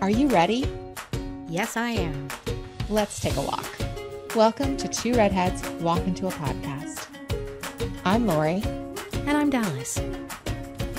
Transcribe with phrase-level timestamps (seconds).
[0.00, 0.64] Are you ready?
[1.48, 2.28] Yes, I am.
[2.88, 3.66] Let's take a walk.
[4.36, 7.08] Welcome to Two Redheads Walk into a Podcast.
[8.04, 8.62] I'm Lori.
[9.26, 9.98] And I'm Dallas.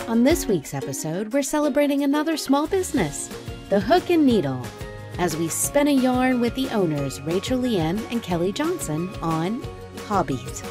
[0.09, 3.29] On this week's episode, we're celebrating another small business,
[3.69, 4.61] The Hook and Needle,
[5.17, 9.65] as we spin a yarn with the owners, Rachel Lien and Kelly Johnson, on
[10.07, 10.61] hobbies.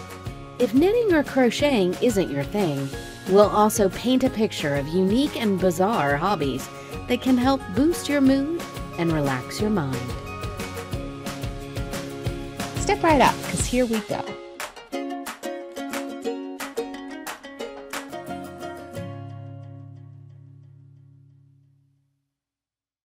[0.58, 2.90] If knitting or crocheting isn't your thing,
[3.30, 6.68] we'll also paint a picture of unique and bizarre hobbies
[7.08, 8.62] that can help boost your mood
[8.98, 9.96] and relax your mind.
[12.76, 14.24] Step right up, because here we go.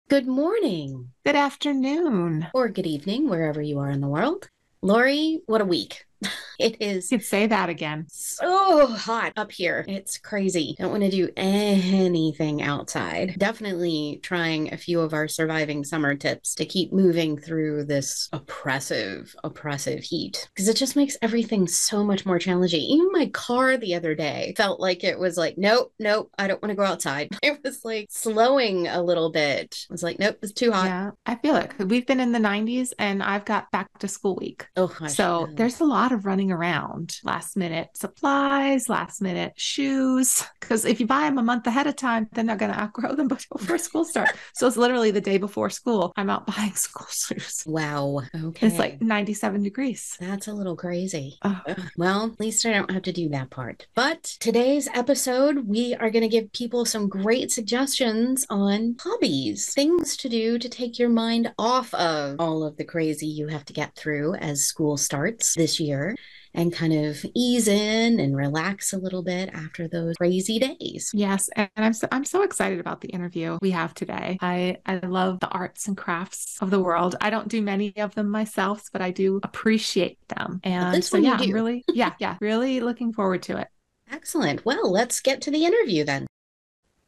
[0.10, 2.48] Good morning Good afternoon.
[2.54, 4.50] or good evening, wherever you are in the world.
[4.82, 6.06] Lori, what a week.
[6.60, 8.06] It is You could say that again.
[8.10, 9.86] so hot up here.
[9.88, 10.76] It's crazy.
[10.80, 13.36] Don't want to do anything outside.
[13.38, 19.36] Definitely trying a few of our surviving summer tips to keep moving through this oppressive,
[19.44, 22.82] oppressive heat because it just makes everything so much more challenging.
[22.82, 26.62] Even my car the other day felt like it was like, nope, nope, I don't
[26.62, 27.30] want to go outside.
[27.44, 29.86] It was like slowing a little bit.
[29.90, 30.86] I was like, nope, it's too hot.
[30.86, 31.72] Yeah, I feel it.
[31.78, 34.66] We've been in the 90s and I've got back to school week.
[34.78, 37.20] Oh, So there's a lot of running around.
[37.24, 40.44] Last minute supplies, last minute shoes.
[40.60, 43.16] Because if you buy them a month ahead of time, then they're going to outgrow
[43.16, 44.34] them before school starts.
[44.54, 46.14] so it's literally the day before school.
[46.16, 47.64] I'm out buying school shoes.
[47.66, 48.22] wow.
[48.44, 48.68] Okay.
[48.68, 50.18] It's like 97 degrees.
[50.20, 51.38] That's a little crazy.
[51.44, 51.62] Oh.
[51.98, 53.88] Well, at least I don't have to do that part.
[53.96, 60.18] But today's episode, we are going to give people some great suggestions on hobbies, things
[60.18, 63.74] to do to take your mind off of all of the crazy you have to
[63.74, 66.16] get through as school starts this year
[66.54, 71.12] and kind of ease in and relax a little bit after those crazy days.
[71.14, 74.38] Yes, and I'm so, I'm so excited about the interview we have today.
[74.42, 77.16] I I love the arts and crafts of the world.
[77.22, 80.60] I don't do many of them myself, but I do appreciate them.
[80.64, 83.68] And so yeah, I'm really yeah, yeah, really looking forward to it.
[84.12, 84.64] Excellent.
[84.66, 86.28] Well, let's get to the interview then.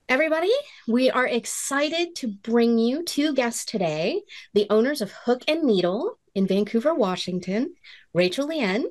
[0.07, 0.51] Everybody,
[0.87, 4.21] we are excited to bring you two guests today
[4.53, 7.73] the owners of Hook and Needle in Vancouver, Washington,
[8.13, 8.85] Rachel Lien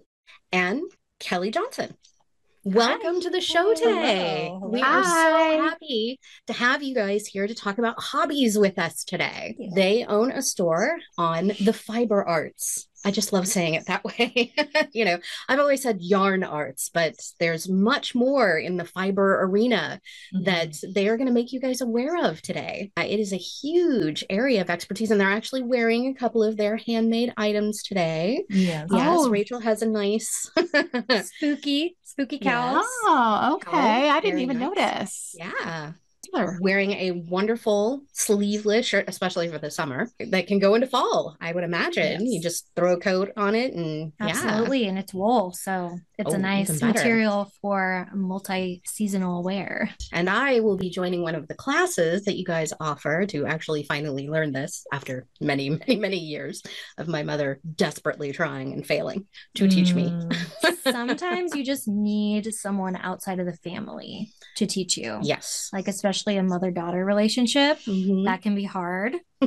[0.55, 0.83] and
[1.19, 1.97] Kelly Johnson.
[2.63, 4.51] Welcome to the show today.
[4.53, 4.69] Hello.
[4.69, 9.03] We are so happy to have you guys here to talk about hobbies with us
[9.03, 9.57] today.
[9.59, 9.71] Yeah.
[9.75, 12.89] They own a store on the fiber arts.
[13.05, 14.53] I just love saying it that way.
[14.93, 20.01] you know, I've always said yarn arts, but there's much more in the fiber arena
[20.33, 22.91] that they are going to make you guys aware of today.
[22.97, 26.57] Uh, It is a huge area of expertise, and they're actually wearing a couple of
[26.57, 28.45] their handmade items today.
[28.49, 28.89] Yes.
[28.91, 29.29] Yes, Oh.
[29.31, 30.51] Rachel has a nice.
[31.37, 32.85] Spooky, spooky cows.
[33.05, 34.11] Oh, okay.
[34.11, 34.69] I didn't very even nice.
[34.77, 35.35] notice.
[35.39, 35.93] yeah.
[36.37, 36.59] Sure.
[36.61, 41.53] Wearing a wonderful sleeveless shirt, especially for the summer, that can go into fall, I
[41.53, 42.27] would imagine.
[42.27, 44.29] You just throw a coat on it and yeah.
[44.29, 44.87] Absolutely.
[44.87, 45.53] And it's wool.
[45.53, 49.91] So it's Oh, a nice material for multi seasonal wear.
[50.13, 53.83] And I will be joining one of the classes that you guys offer to actually
[53.85, 56.63] finally learn this after many, many, many years
[56.99, 60.11] of my mother desperately trying and failing to teach me.
[60.11, 60.93] Mm.
[60.93, 65.21] Sometimes you just need someone outside of the family to teach you.
[65.25, 65.71] Yes.
[65.73, 67.79] Like, especially a mother daughter relationship.
[67.81, 68.25] Mhm.
[68.25, 69.17] That can be hard.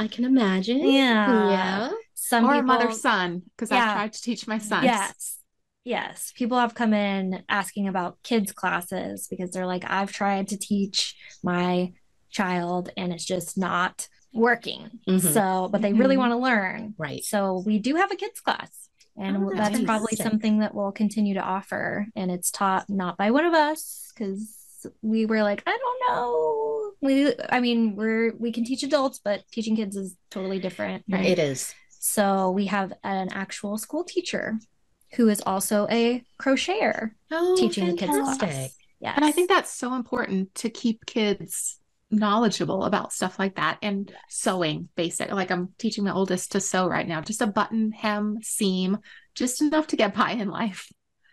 [0.00, 0.78] I can imagine.
[0.78, 1.50] Yeah.
[1.50, 1.90] Yeah.
[2.14, 3.84] Some or people, mother son, because Yeah.
[3.90, 4.84] I've tried to teach my son.
[4.84, 5.38] Yes.
[5.84, 6.32] Yes.
[6.36, 11.16] People have come in asking about kids' classes because they're like, I've tried to teach
[11.42, 11.92] my
[12.30, 14.90] child and it's just not working.
[15.08, 15.20] Mhm.
[15.20, 16.20] So, but they really Mhm.
[16.20, 16.94] want to learn.
[16.98, 17.24] Right.
[17.24, 18.70] So, we do have a kids' class.
[19.16, 19.84] And Oh, that's nice.
[19.84, 22.06] probably something that we'll continue to offer.
[22.14, 24.59] And it's taught not by one of us because
[25.02, 26.92] we were like, I don't know.
[27.02, 31.04] We, I mean, we're we can teach adults, but teaching kids is totally different.
[31.10, 31.74] and It is.
[31.88, 34.58] so we have an actual school teacher
[35.16, 38.48] who is also a crocheter Oh, teaching the kids fantastic.
[38.48, 38.76] class.
[39.00, 39.14] Yes.
[39.16, 41.78] And I think that's so important to keep kids
[42.10, 45.30] knowledgeable about stuff like that and sewing basic.
[45.32, 48.98] Like I'm teaching my oldest to sew right now, just a button, hem, seam,
[49.34, 50.88] just enough to get by in life.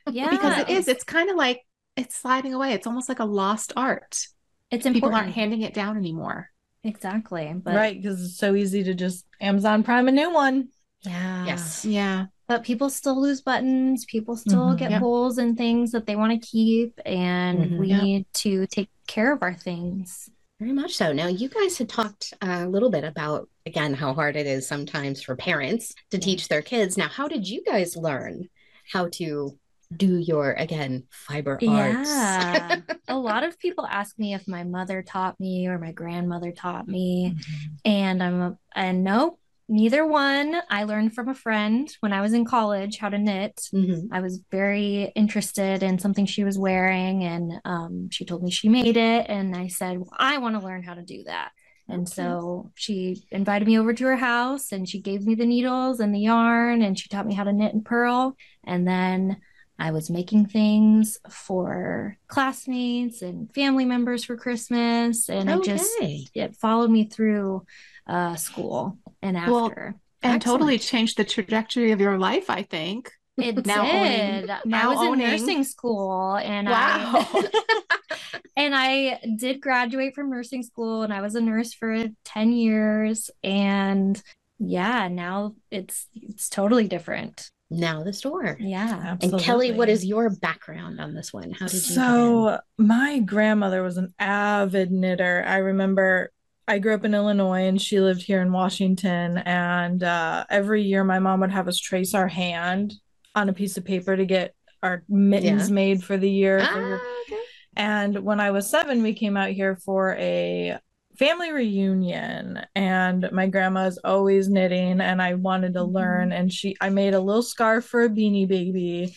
[0.10, 1.62] yeah, because it is, it's kind of like
[1.98, 2.74] it's sliding away.
[2.74, 4.28] It's almost like a lost art.
[4.72, 4.96] it's important.
[4.96, 6.50] People aren't handing it down anymore.
[6.84, 7.52] exactly.
[7.56, 10.70] But right, because it's so easy to just Amazon Prime a new one.
[11.02, 11.46] yeah.
[11.46, 11.84] Yes.
[11.86, 12.26] Yeah.
[12.48, 14.06] But people still lose buttons.
[14.06, 14.78] People still Mhm.
[14.78, 15.00] get Yeah.
[15.00, 17.00] holes in things that they want to keep.
[17.06, 17.78] And Mhm.
[17.80, 18.02] we Yeah.
[18.02, 20.30] need to take care of our things.
[20.60, 21.12] Very much so.
[21.14, 25.22] Now, you guys had talked a little bit about, again, how hard it is sometimes
[25.22, 26.98] for parents to teach their kids.
[26.98, 28.48] Now, how did you guys learn
[28.92, 29.58] how to
[29.96, 31.62] do your again fiber arts.
[32.10, 32.78] Yeah.
[33.08, 36.88] a lot of people ask me if my mother taught me or my grandmother taught
[36.88, 37.36] me.
[37.36, 37.70] Mhm.
[37.86, 39.40] And I'm a, and nope,
[39.70, 40.56] neither one.
[40.70, 43.70] I learned from a friend when I was in college how to knit.
[43.74, 44.10] Mhm.
[44.12, 48.70] I was very interested in something she was wearing, and um, she told me she
[48.70, 49.26] made it.
[49.30, 51.52] And I said, well, I want to learn how to do that.
[51.90, 56.02] And so she invited me over to her house and she gave me the needles
[56.02, 58.36] and the yarn and she taught me how to knit and purl.
[58.66, 59.38] And then
[59.80, 65.30] I was making things for classmates and family members for Christmas.
[65.30, 67.66] And it just it followed me through
[68.08, 69.96] uh, school and Well, after.
[70.24, 73.12] and totally changed the trajectory of your life, I think.
[73.38, 74.50] It Now owning- did.
[74.74, 77.14] I was owning- in nursing school and Wow.
[77.16, 77.50] I
[78.56, 83.30] and I did graduate from nursing school and I was a nurse for 10 years
[83.44, 84.20] and
[84.60, 87.52] yeah, now it's it's totally different.
[87.70, 88.58] Now the store.
[88.60, 89.02] Yeah.
[89.04, 89.38] Absolutely.
[89.38, 91.52] And Kelly, what is your background on this one?
[91.52, 91.80] How did you?
[91.80, 95.44] So my grandmother was an avid knitter.
[95.46, 96.32] I remember
[96.70, 99.38] I grew up in Illinois and she lived here in Washington.
[99.40, 102.94] And uh, every year my mom would have us trace our hand
[103.36, 104.54] on a piece of paper to get
[104.84, 105.74] our mittens Yeah.
[105.76, 106.60] made for the year.
[106.62, 107.42] Ah, okay.
[107.76, 110.78] And when I was seven, we came out here for a
[111.18, 116.90] family reunion and my grandma's always knitting and I wanted to learn and she I
[116.90, 119.16] made a little scarf for a beanie baby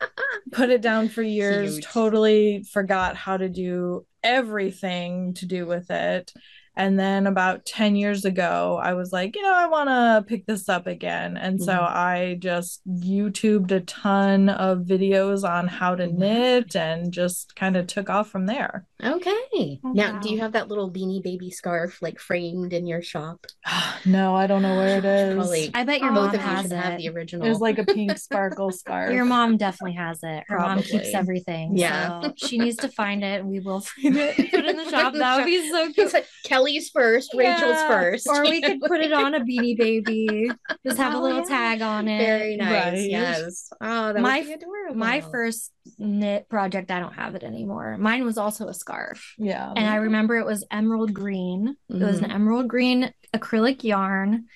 [0.52, 1.84] put it down for years Cute.
[1.84, 6.32] totally forgot how to do everything to do with it
[6.78, 10.46] and then about 10 years ago I was like you know I want to pick
[10.46, 11.80] this up again and so Mhm.
[11.94, 16.18] I just YouTubed a ton of videos on how to Wow.
[16.18, 19.78] knit and just kind of took off from there Okay.
[19.84, 23.44] Oh, now, do you have that little beanie baby scarf like framed in your shop?
[24.06, 26.40] no I don't know where it is Probably I bet your Oh, both mom of
[26.40, 26.98] you has should have it.
[26.98, 27.46] the original.
[27.46, 30.44] it was like a pink sparkle scarf Your mom definitely has it.
[30.48, 31.76] Her mom keeps everything.
[31.76, 32.22] Yeah.
[32.22, 35.08] So she needs to find it we will frame it put it in the shop.
[35.08, 35.46] in the That would shop.
[35.46, 36.12] be so cute.
[36.14, 38.26] like Kelly's first, Rachel's first.
[38.28, 40.50] Or we could put it on a beanie baby.
[40.86, 41.44] Just have a Oh, little yeah.
[41.48, 42.18] tag on it.
[42.24, 42.92] Very nice.
[42.94, 43.10] Right.
[43.10, 43.68] Yes.
[43.80, 44.94] Oh, that My- would be adorable.
[44.96, 47.96] My first knit project, I don't have it anymore.
[47.98, 49.34] Mine was also a scarf.
[49.38, 51.76] yeah And I remember it was emerald green.
[51.88, 54.46] It was an emerald green acrylic yarn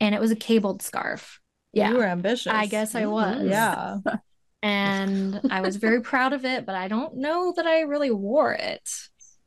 [0.00, 1.40] and it was a cabled scarf.
[1.72, 1.90] Yeah.
[1.90, 3.10] you were ambitious I guess I Mhm.
[3.12, 3.46] was.
[3.46, 3.96] yeah
[4.62, 8.54] And I was very proud of it, but I don't know that I really wore
[8.54, 8.88] it.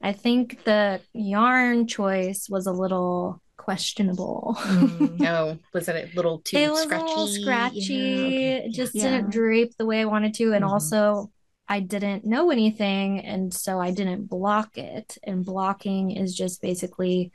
[0.01, 4.55] I think the yarn choice was a little questionable.
[4.59, 5.21] Mm.
[5.27, 7.03] Oh, was it a little too it was scratchy?
[7.03, 7.93] a little scratchy.
[7.93, 8.53] Yeah, okay.
[8.67, 9.09] It just Yeah.
[9.09, 10.53] didn't drape the way I wanted to.
[10.53, 10.69] And Mhm.
[10.69, 11.31] also,
[11.67, 13.19] I didn't know anything.
[13.19, 15.17] And so I didn't block it.
[15.23, 17.31] And blocking is just basically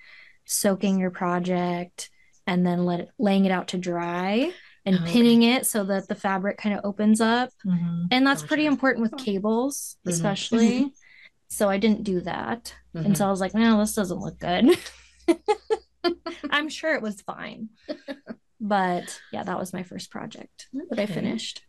[0.46, 2.10] soaking your project
[2.46, 4.52] and then let it, laying it out to dry
[4.86, 5.12] and Okay.
[5.12, 7.50] pinning it so that the fabric kind of opens up.
[7.66, 8.06] Mhm.
[8.10, 10.10] And that's pretty important with cables, Mhm.
[10.12, 10.92] especially.
[11.48, 12.74] So I didn't do that.
[12.94, 14.76] And so I was like, no, this doesn't look good.
[16.50, 17.70] I'm sure it was fine.
[18.60, 21.62] But yeah, that was my first project that I finished.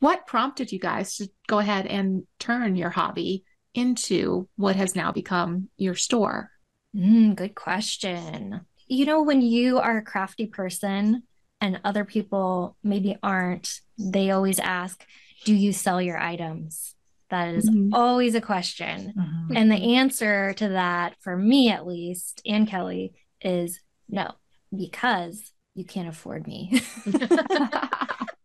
[0.00, 3.44] What prompted you guys to go ahead and turn your hobby
[3.74, 6.50] into what has now become your store?
[6.96, 8.62] Mm, good question.
[8.86, 11.24] You know, when you are a crafty person
[11.60, 15.04] and other people maybe aren't, they always ask,
[15.44, 16.94] Do you sell your items?
[17.30, 17.90] That is Mhm.
[17.92, 19.12] always a question.
[19.16, 19.56] Mhm.
[19.56, 24.32] And the answer to that, for me at least, and Kelly, is no,
[24.74, 26.80] because you can't afford me.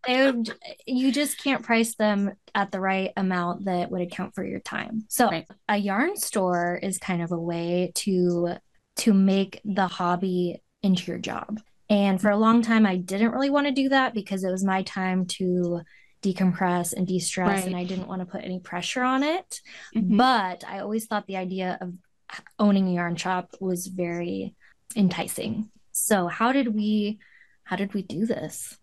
[0.06, 0.54] They would-
[0.86, 5.06] you just can't price them at the right amount that would account for your time.
[5.08, 5.48] So Right.
[5.70, 8.56] a yarn store is kind of a way to
[8.98, 11.62] to make the hobby into your job.
[11.90, 14.64] And for a long time I didn't really want to do that because it was
[14.66, 15.82] my time to
[16.22, 19.62] decompress and de-stress and I didn't want to put any pressure on it.
[19.96, 20.18] Mhm.
[20.18, 21.94] But I always thought the idea of
[22.60, 24.54] owning a yarn shop was very
[24.96, 25.70] enticing.
[25.92, 27.20] So how did we
[27.64, 28.78] how did we do this?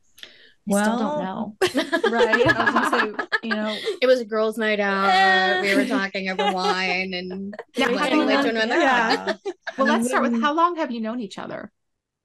[0.72, 1.56] I still don't know.
[2.10, 5.62] right I was gonna say you know it was a girls' night out.
[5.62, 8.56] we were talking over wine and Yeah, we how sang do you with know- one
[8.56, 8.80] another.
[8.80, 9.34] yeah
[9.78, 11.72] well, let's start with um, how long have you known each other?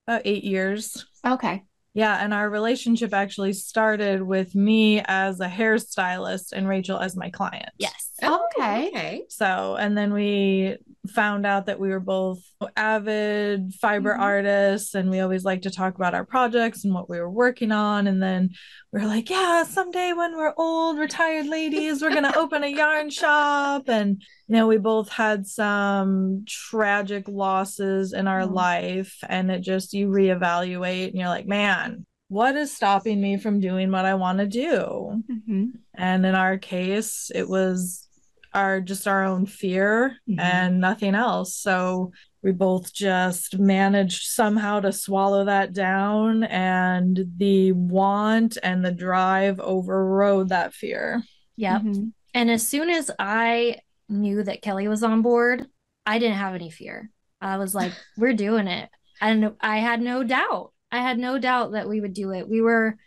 [0.08, 1.64] about eight years Okay.
[1.96, 7.30] Yeah, and our relationship actually started with me as a hairstylist and Rachel as my
[7.30, 7.70] client.
[7.80, 8.12] Yes.
[8.22, 8.88] Oh, Okay.
[8.90, 9.24] okay.
[9.30, 10.76] So, and then we
[11.14, 12.40] found out that we were both
[12.76, 14.20] avid fiber Mhm.
[14.20, 17.72] artists and we always like to talk about our projects and what we were working
[17.72, 18.08] on.
[18.08, 18.50] And then
[18.92, 22.68] we are like, yeah, someday when we're old, retired ladies, we're going to open a
[22.68, 23.88] yarn shop.
[23.88, 28.46] And, you know, we both had some tragic losses in our Oh.
[28.48, 29.18] life.
[29.28, 33.92] And it just, you reevaluate and you're like, man, what is stopping me from doing
[33.92, 35.24] what I want to do?
[35.30, 35.72] Mhm.
[35.96, 38.08] And in our case, it was
[38.54, 40.40] our just our own fear Mhm.
[40.40, 41.56] and nothing else.
[41.56, 42.12] So
[42.42, 49.60] we both just managed somehow to swallow that down and the want and the drive
[49.60, 51.24] overrode that fear.
[51.58, 51.82] Yep.
[51.82, 52.12] Mhm.
[52.34, 53.78] And as soon as I
[54.10, 55.66] knew that Kelly was on board,
[56.06, 57.10] I didn't have any fear.
[57.42, 58.90] I was like, we're doing it.
[59.22, 60.72] And I had no doubt.
[60.92, 62.48] I had no doubt that we would do it.
[62.48, 62.98] We were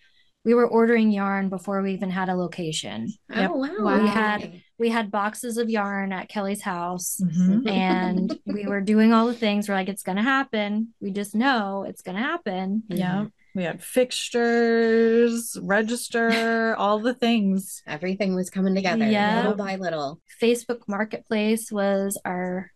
[0.45, 3.13] we were ordering yarn before we even had a location.
[3.35, 3.75] Oh wow.
[3.81, 4.03] Wow.
[4.03, 7.69] We had we had boxes of yarn at Kelly's house Mhm.
[7.71, 9.69] and we were doing all the things.
[9.69, 10.95] We're like, it's gonna happen.
[11.01, 12.85] We just know it's gonna happen.
[12.89, 13.27] Yeah.
[13.55, 17.83] We had fixtures, register, all the things.
[17.87, 19.37] Everything was coming together Yeah.
[19.37, 20.21] little by little.
[20.41, 22.71] Facebook Marketplace was our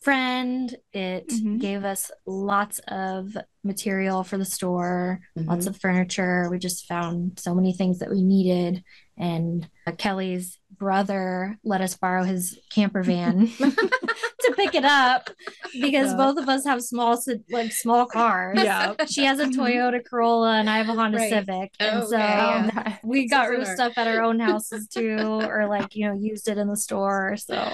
[0.00, 0.74] friend.
[0.92, 1.60] It Mhm.
[1.60, 6.48] gave us lots of material for the store, lots of furniture.
[6.50, 8.82] We just found so many things that we needed.
[9.16, 15.30] And uh, Kelly's brother let us borrow his camper van to pick it up
[15.72, 16.16] because Yeah.
[16.16, 18.58] both of us have small, like small cars.
[18.62, 18.94] Yeah.
[19.08, 21.30] She has a Toyota Corolla and I have a Honda Right.
[21.30, 21.72] Civic.
[21.78, 22.96] And Okay, so yeah.
[23.04, 26.48] We got rid of stuff at our own houses too, or like, you know, used
[26.48, 27.36] it in the store.
[27.36, 27.70] So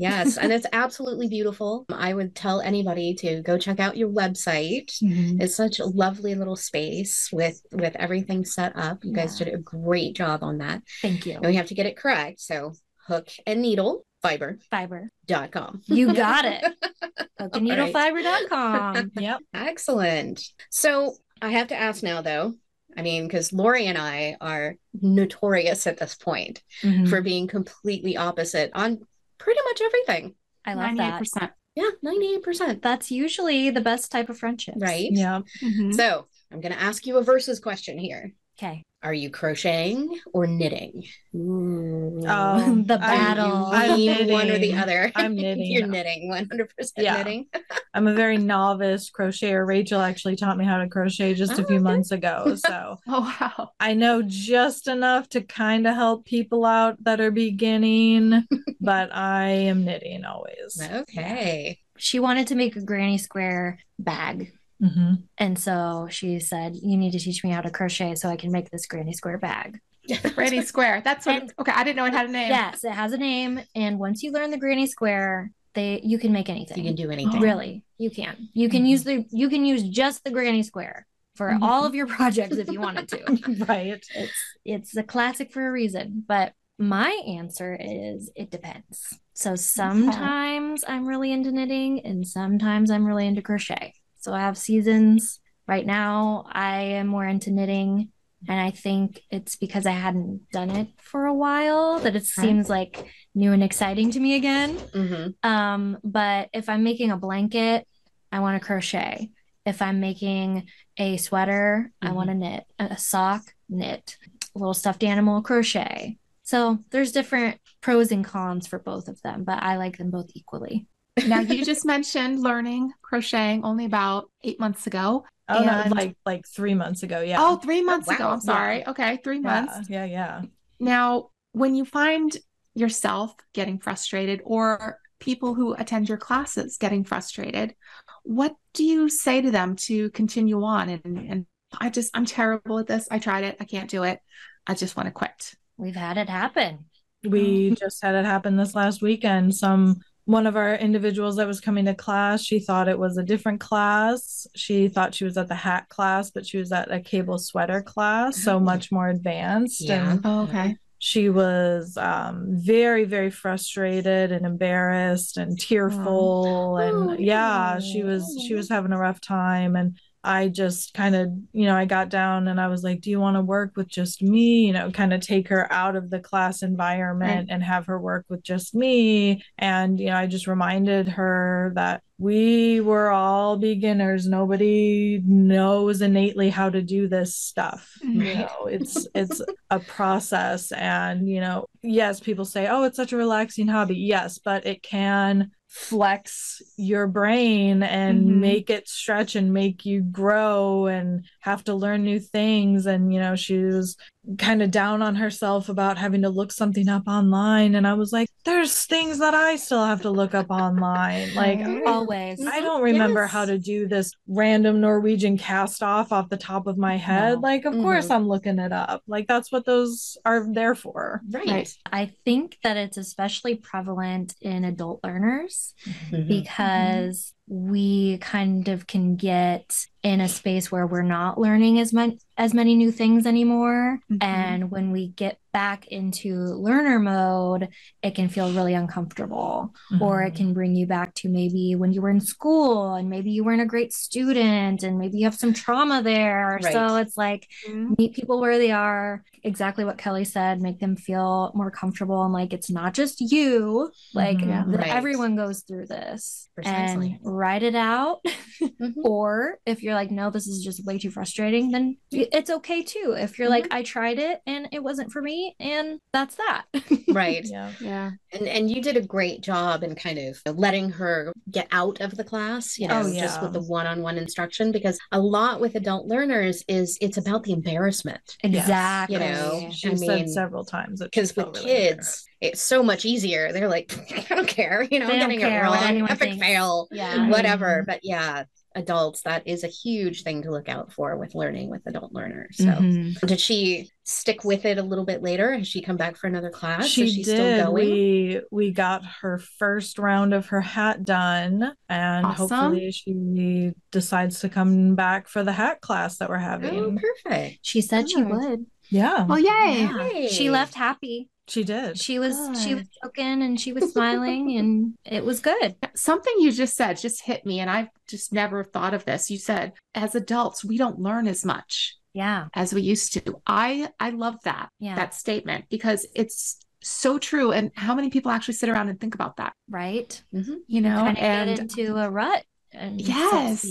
[0.00, 1.84] Yes, and it's absolutely beautiful.
[1.92, 4.92] I would tell anybody to go check out your website.
[5.00, 9.04] It's such a lovely little space with with everything set up.
[9.04, 10.82] You guys did a great job on that.
[11.02, 11.34] thank you.
[11.34, 12.40] And we have to get it correct.
[12.40, 12.72] So
[13.06, 14.58] hook and needle fiber.com.
[14.70, 15.10] Fiber.
[15.50, 15.82] com.
[15.86, 16.62] You got it.
[17.40, 17.92] hook and right.
[17.94, 19.10] HookandNeedleFiber.com.
[19.20, 19.38] Yep.
[19.54, 20.42] Excellent.
[20.70, 22.54] So I have to ask now though.
[22.96, 27.08] I mean, because Lori and I are notorious at this point Mhm.
[27.08, 29.00] for being completely opposite on
[29.40, 30.34] pretty much everything.
[30.64, 31.20] I love that.
[31.22, 31.50] 98%.
[31.74, 32.82] Yeah, 98%.
[32.82, 34.74] That's usually the best type of friendship.
[34.78, 35.08] Right.
[35.10, 35.40] Yeah.
[35.62, 35.94] Mhm.
[35.94, 38.32] So I'm going to ask you a versus question here.
[38.58, 38.84] Okay.
[39.02, 41.04] Are you crocheting or knitting?
[41.34, 42.20] Ooh.
[42.28, 43.68] Oh, The battle.
[43.72, 45.10] I'm I'm one or the other.
[45.14, 45.64] I'm knitting.
[45.72, 47.16] You're knitting, 100% Yeah.
[47.16, 47.46] knitting.
[47.94, 49.66] I'm a very novice crocheter.
[49.66, 51.82] Rachel actually taught me how to crochet just a Oh, few okay.
[51.82, 52.54] months ago.
[52.56, 53.70] So Oh, wow.
[53.80, 58.46] I know just enough to kind of help people out that are beginning,
[58.80, 60.78] but I am knitting always.
[60.80, 61.80] Okay.
[61.96, 64.52] She wanted to make a granny square bag.
[64.80, 68.36] Hmm And so she said, You need to teach me how to crochet so I
[68.36, 69.78] can make this granny square bag.
[70.34, 71.02] Granny Square.
[71.04, 71.42] That's what.
[71.42, 72.48] And- okay, I didn't know it had a name.
[72.50, 73.60] Yes, it has a name.
[73.74, 76.78] And once you learn the granny square, they you can make anything.
[76.78, 77.40] You can do anything.
[77.48, 78.48] Really, you can.
[78.54, 81.06] You can use the you can use just the granny square
[81.36, 81.62] for Mhm.
[81.62, 83.64] all of your projects if you wanted to.
[83.68, 84.04] Right.
[84.14, 84.32] It's
[84.64, 86.24] it's a classic for a reason.
[86.26, 89.18] But my answer is it depends.
[89.34, 93.94] So sometimes I'm really into knitting and sometimes I'm really into crochet.
[94.20, 95.40] So I have seasons.
[95.66, 98.10] Right now I am more into knitting.
[98.48, 102.70] And I think it's because I hadn't done it for a while that it seems
[102.70, 104.78] like new and exciting to me again.
[104.94, 107.86] hmm Um, but if I'm making a blanket,
[108.32, 109.30] I want to crochet.
[109.66, 112.14] If I'm making a sweater, I Mhm.
[112.14, 112.64] want to knit.
[112.78, 114.16] A sock, knit.
[114.54, 116.18] A little stuffed animal, crochet.
[116.42, 120.30] So there's different pros and cons for both of them, but I like them both
[120.34, 120.86] equally.
[121.26, 125.24] Now, you just mentioned learning crocheting only about eight months ago.
[125.48, 127.20] Oh, no, like like three months ago.
[127.20, 127.38] Yeah.
[127.40, 128.26] Oh, three months oh, ago.
[128.26, 128.32] wow.
[128.34, 128.86] I'm sorry.
[128.86, 129.90] Okay, three yeah, months.
[129.90, 130.42] yeah, yeah.
[130.78, 132.36] Now, when you find
[132.74, 137.74] yourself getting frustrated or people who attend your classes getting frustrated,
[138.22, 140.88] what do you say to them to continue on?
[140.88, 141.46] And, and
[141.78, 143.08] I just, I'm terrible at this.
[143.10, 143.56] I tried it.
[143.60, 144.20] I can't do it.
[144.66, 145.54] I just want to quit.
[145.76, 146.86] We've had it happen.
[147.24, 149.54] We just had it happen this last weekend.
[149.54, 150.00] Some
[150.30, 153.60] one of our individuals that was coming to class, she thought it was a different
[153.60, 154.46] class.
[154.54, 157.82] She thought she was at the hat class, but she was at a cable sweater
[157.82, 158.60] class, so Oh.
[158.60, 159.80] much more advanced.
[159.82, 160.12] Yeah.
[160.12, 160.76] And Oh, okay.
[160.98, 166.76] she was um, very, very frustrated and embarrassed and tearful.
[166.76, 169.74] And Oh, yeah, she was she was having a rough time.
[169.74, 173.10] And I just kind of, you know, I got down and I was like, Do
[173.10, 174.66] you want to work with just me?
[174.66, 178.26] You know, kind of take her out of the class environment and have her work
[178.28, 179.42] with just me.
[179.56, 184.26] And, you know, I just reminded her that we were all beginners.
[184.26, 187.90] Nobody knows innately how to do this stuff.
[188.02, 190.70] You know, it's it's a process.
[190.72, 193.96] And, you know, yes, people say, Oh, it's such a relaxing hobby.
[193.96, 198.40] Yes, but it can flex your brain and Mhm.
[198.40, 203.20] make it stretch and make you grow and have to learn new things and you
[203.20, 203.96] know she was
[204.38, 208.12] kind of down on herself about having to look something up online and i was
[208.12, 212.44] like there's things that i still have to look up online like always.
[212.46, 216.76] I don't remember how to do this random Norwegian cast off off the top of
[216.78, 217.34] my head.
[217.34, 217.40] No.
[217.40, 219.02] Like, of course, I'm looking it up.
[219.06, 221.22] Like, that's what those are there for.
[221.30, 221.46] Right.
[221.48, 221.74] Right.
[221.92, 225.74] I think that it's especially prevalent in adult learners
[226.10, 226.28] Mhm.
[226.28, 232.12] because we kind of can get in a space where we're not learning as much
[232.38, 234.22] as many new things anymore Mhm.
[234.22, 237.68] and when we get back into learner mode
[238.02, 242.00] it can feel really uncomfortable or it can bring you back to maybe when you
[242.00, 245.52] were in school and maybe you weren't a great student and maybe you have some
[245.52, 247.98] trauma there so it's like Mhm.
[247.98, 252.32] meet people where they are exactly what kelly said make them feel more comfortable and
[252.32, 254.48] like it's not just you like Mhm.
[254.48, 254.64] Yeah.
[254.66, 254.94] Right.
[254.94, 257.18] everyone goes through this Precisely.
[257.22, 258.20] and write it out
[258.60, 258.92] Mhm.
[259.04, 263.14] or if you're like no this is just way too frustrating then it's okay too
[263.16, 266.64] if you're like i tried it and it wasn't for me and that's that
[267.08, 267.44] Right.
[267.44, 267.72] Yeah.
[267.80, 268.10] Yeah.
[268.32, 272.16] And and you did a great job in kind of letting her get out of
[272.16, 275.74] the class, you oh, know, Oh, just with the one-on-one instruction because a lot with
[275.74, 278.36] adult learners is it's about the embarrassment.
[278.42, 283.04] Exactly You know, She I said several times Because with really kids, it's so much
[283.04, 283.52] easier.
[283.52, 283.92] They're like,
[284.30, 286.44] I don't care, you know, They I'm getting care it what wrong, anyone epic thinks.
[286.44, 287.78] fail, yeah whatever.
[287.80, 287.90] Mm-hmm.
[287.90, 291.82] But yeah, adults, that is a huge thing to look out for with learning with
[291.86, 292.56] adult learners.
[292.56, 293.26] So Mhm.
[293.26, 295.56] did she stick with it a little bit later?
[295.58, 296.86] Has she come back for another class?
[296.86, 297.36] She is she did.
[297.36, 297.74] still going?
[297.74, 302.48] We we got her first round of her hat done, and Awesome.
[302.48, 306.98] hopefully she decides to come back for the hat class that we're Oh, having.
[306.98, 307.58] perfect.
[307.62, 309.82] she said she would Yeah, Well, yay.
[310.22, 310.28] Yeah.
[310.28, 311.98] she left happy she did.
[311.98, 316.52] she was she was joking and she was smiling and it was good Something you
[316.52, 319.30] just said just hit me, and I've just never thought of this.
[319.30, 323.40] You said, as adults, we don't learn as much yeah as we used to.
[323.46, 327.52] I I love that yeah that statement because it's so true.
[327.52, 329.52] And how many people actually sit around and think about that?
[329.68, 330.56] right Mhm.
[330.66, 333.66] You know, and get into a rut and so Yes.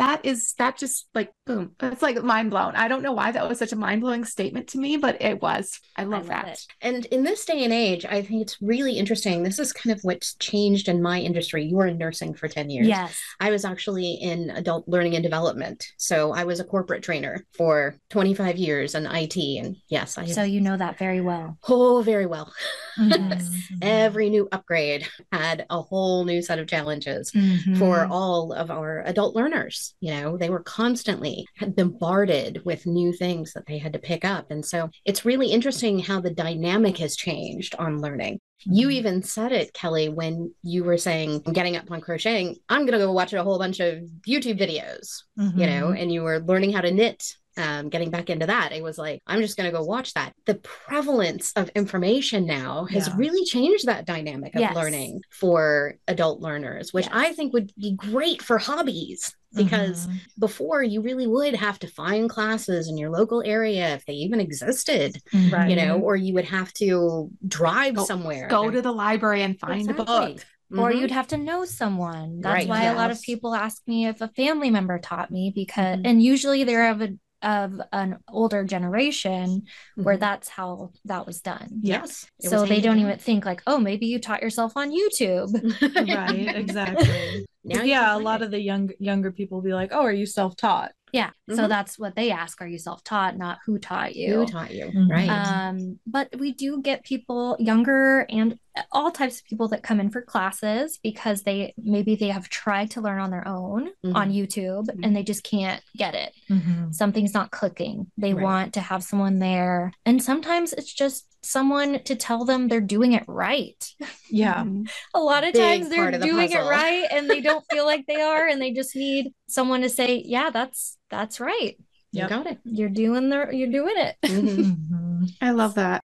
[0.00, 1.72] That is that just like boom.
[1.80, 2.74] It's like mind blown.
[2.74, 5.40] I don't know why that was such a mind blowing statement to me, but it
[5.42, 5.78] was.
[5.94, 6.48] I love, love that.
[6.48, 6.66] it.
[6.80, 9.42] And in this day and age, I think it's really interesting.
[9.42, 11.64] This is kind of what's changed in my industry.
[11.64, 12.86] You were in nursing for 10 years.
[12.86, 15.84] yes I was actually in adult learning and development.
[15.98, 19.36] So I was a corporate trainer for 25 years in IT.
[19.36, 22.52] And yes, I so you know that very well oh very well.
[22.98, 23.58] Mhm.
[23.82, 27.76] Every new upgrade had a whole new set of challenges Mm-hmm.
[27.76, 29.89] for all of our adult learners.
[30.00, 34.50] You know, they were constantly bombarded with new things that they had to pick up.
[34.50, 38.40] And so it's really interesting how the dynamic has changed on learning.
[38.64, 42.92] You even said it, Kelly, when you were saying getting up on crocheting, I'm going
[42.92, 45.22] to go watch a whole bunch of YouTube videos,
[45.56, 46.02] you know, Mhm.
[46.02, 47.36] and you were learning how to knit.
[47.60, 50.32] Um, getting back into that, it was like, I'm just going to go watch that.
[50.46, 53.14] The prevalence of information now has Yeah.
[53.16, 54.74] really changed that dynamic of Yes.
[54.74, 57.14] learning for adult learners, which Yes.
[57.14, 60.14] I think would be great for hobbies because Mhm.
[60.38, 64.40] before you really would have to find classes in your local area if they even
[64.40, 65.18] existed,
[65.52, 65.68] Right.
[65.70, 68.48] you know, or you would have to drive Go- somewhere.
[68.48, 70.02] Go to the library and find Exactly.
[70.02, 70.46] a book.
[70.72, 71.00] or Mhm.
[71.00, 72.40] you'd have to know someone.
[72.42, 75.50] That's Right, why a lot of people ask me if a family member taught me
[75.52, 76.02] because Mhm.
[76.04, 77.08] and usually they're of a
[77.42, 79.64] of an older generation
[79.96, 80.20] where Mhm.
[80.20, 81.80] that's how that was done.
[81.82, 84.72] yes, it So was they handed don't even think like, oh, maybe you taught yourself
[84.76, 85.52] on YouTube.
[86.14, 86.54] right.
[86.54, 87.46] Exactly.
[87.64, 88.44] Now yeah, a find lot it.
[88.46, 91.30] of the young younger people be like, "Oh, are you self-taught?" Yeah.
[91.50, 91.68] So Mhm.
[91.68, 92.60] that's what they ask.
[92.62, 93.36] Are you self-taught?
[93.36, 94.32] Not who taught you.
[94.38, 95.10] who taught you, Mhm.
[95.10, 95.28] right?
[95.28, 98.58] Um, but we do get people younger and
[98.92, 102.90] all types of people that come in for classes because they maybe they have tried
[102.92, 104.14] to learn on their own Mhm.
[104.14, 105.00] on YouTube Mhm.
[105.04, 106.32] and they just can't get it.
[106.48, 106.94] Mhm.
[106.94, 108.10] Something's not clicking.
[108.16, 108.42] They Right.
[108.44, 109.92] want to have someone there.
[110.04, 113.94] And sometimes it's just someone to tell them they're doing it right.
[114.30, 114.64] Yeah.
[115.14, 117.84] A lot of Big times they're of the doing it right and they don't feel
[117.86, 121.76] like they are and they just need someone to say, "Yeah, that's that's right.
[122.12, 122.58] you got it.
[122.64, 124.76] You're doing the you're doing it." Mhm.
[124.90, 125.32] Mhm.
[125.40, 126.02] I love that.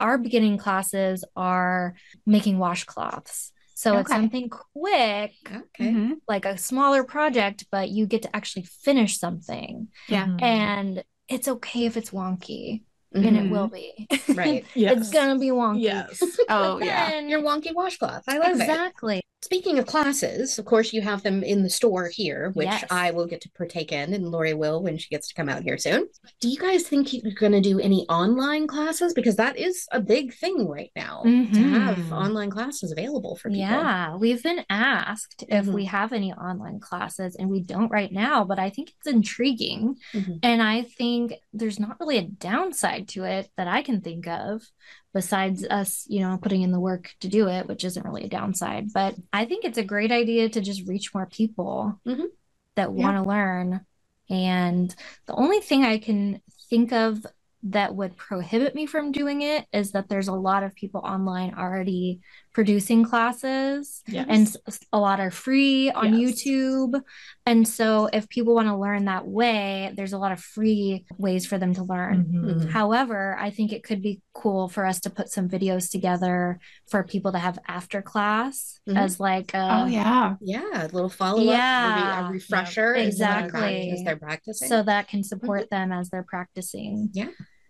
[0.00, 1.94] Our beginning classes are
[2.26, 3.50] making washcloths.
[3.74, 5.92] So it's something quick, Okay.
[5.92, 6.14] Mhm.
[6.26, 9.88] like a smaller project, but you get to actually finish something.
[10.08, 10.26] Yeah.
[10.26, 10.42] Mhm.
[10.42, 12.82] And it's okay if it's wonky,
[13.14, 13.50] and it Mhm.
[13.50, 14.08] will be.
[14.34, 14.64] Right.
[14.74, 14.96] Yes.
[14.96, 15.82] it's gonna be wonky.
[15.82, 16.20] Yes.
[16.48, 17.10] Oh yeah.
[17.14, 18.24] And Your wonky washcloth.
[18.26, 18.62] I love it.
[18.62, 19.22] exactly.
[19.40, 22.84] Speaking of classes, of course, you have them in the store here, which Yes.
[22.90, 25.62] I will get to partake in, and Lori will when she gets to come out
[25.62, 26.08] here soon.
[26.40, 29.14] Do you guys think you're going to do any online classes?
[29.14, 32.10] Because that is a big thing right now to have Mhm.
[32.12, 33.60] online classes available for people.
[33.60, 35.72] Yeah, we've been asked if Mhm.
[35.72, 39.98] we have any online classes, and we don't right now, but I think it's intriguing.
[40.14, 40.40] Mhm.
[40.42, 44.62] And I think there's not really a downside to it that I can think of,
[45.14, 48.28] besides us, you know, putting in the work to do it, which isn't really a
[48.28, 48.92] downside.
[48.92, 52.26] But I think it's a great idea to just reach more people Mhm.
[52.76, 53.02] that Yeah.
[53.04, 53.80] want to learn.
[54.30, 54.94] And
[55.26, 57.24] the only thing I can think of
[57.64, 61.54] that would prohibit me from doing it is that there's a lot of people online
[61.54, 62.20] already
[62.52, 64.26] producing classes Yes.
[64.28, 66.42] and a lot are free on Yes.
[66.44, 67.00] YouTube.
[67.46, 71.46] And so if people want to learn that way, there's a lot of free ways
[71.46, 72.26] for them to learn.
[72.26, 72.70] Mhm.
[72.70, 76.58] However, I think it could be cool for us to put some videos together
[76.90, 78.96] for people to have after class Mhm.
[78.98, 80.34] as like a, Oh yeah.
[80.40, 82.28] Yeah, a little follow up, Yeah.
[82.28, 83.90] a refresher as they're Exactly.
[83.92, 84.68] as they're practicing.
[84.68, 87.10] so that can support them as they're practicing.
[87.12, 87.28] Yeah,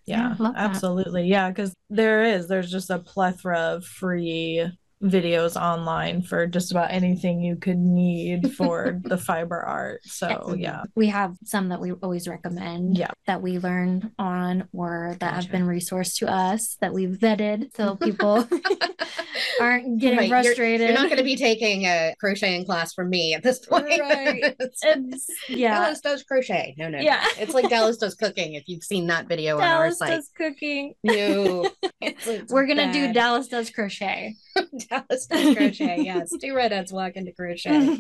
[0.08, 0.54] Yeah, that.
[0.56, 1.26] absolutely.
[1.26, 4.70] Yeah, because there is, there's just a plethora of free
[5.02, 10.00] videos online for just about anything you could need for the fiber art.
[10.04, 10.82] So, yeah.
[10.94, 13.11] We have some that we always recommend Yeah.
[13.26, 17.96] that we learned on or that have been resourced to us that we've vetted so
[18.02, 18.46] people
[19.61, 20.88] aren't getting Right, you're- frustrated.
[20.88, 23.84] You're not going to be taking a crocheting class from me at this point.
[24.00, 24.42] Right.
[24.58, 25.80] It's- It's, yeah.
[25.80, 26.74] Dallas does crochet.
[26.78, 27.04] No, no, no.
[27.04, 27.24] Yeah.
[27.38, 28.54] It's like Dallas does cooking.
[28.54, 29.98] If you've seen that video on our site.
[29.98, 30.94] Dallas site, does cooking.
[31.04, 31.64] no,
[32.00, 33.12] It's- it's We're gonna do.
[33.12, 34.34] Dallas does crochet.
[34.88, 36.02] Dallas does crochet.
[36.02, 37.96] Yes, two redheads walk into crochet.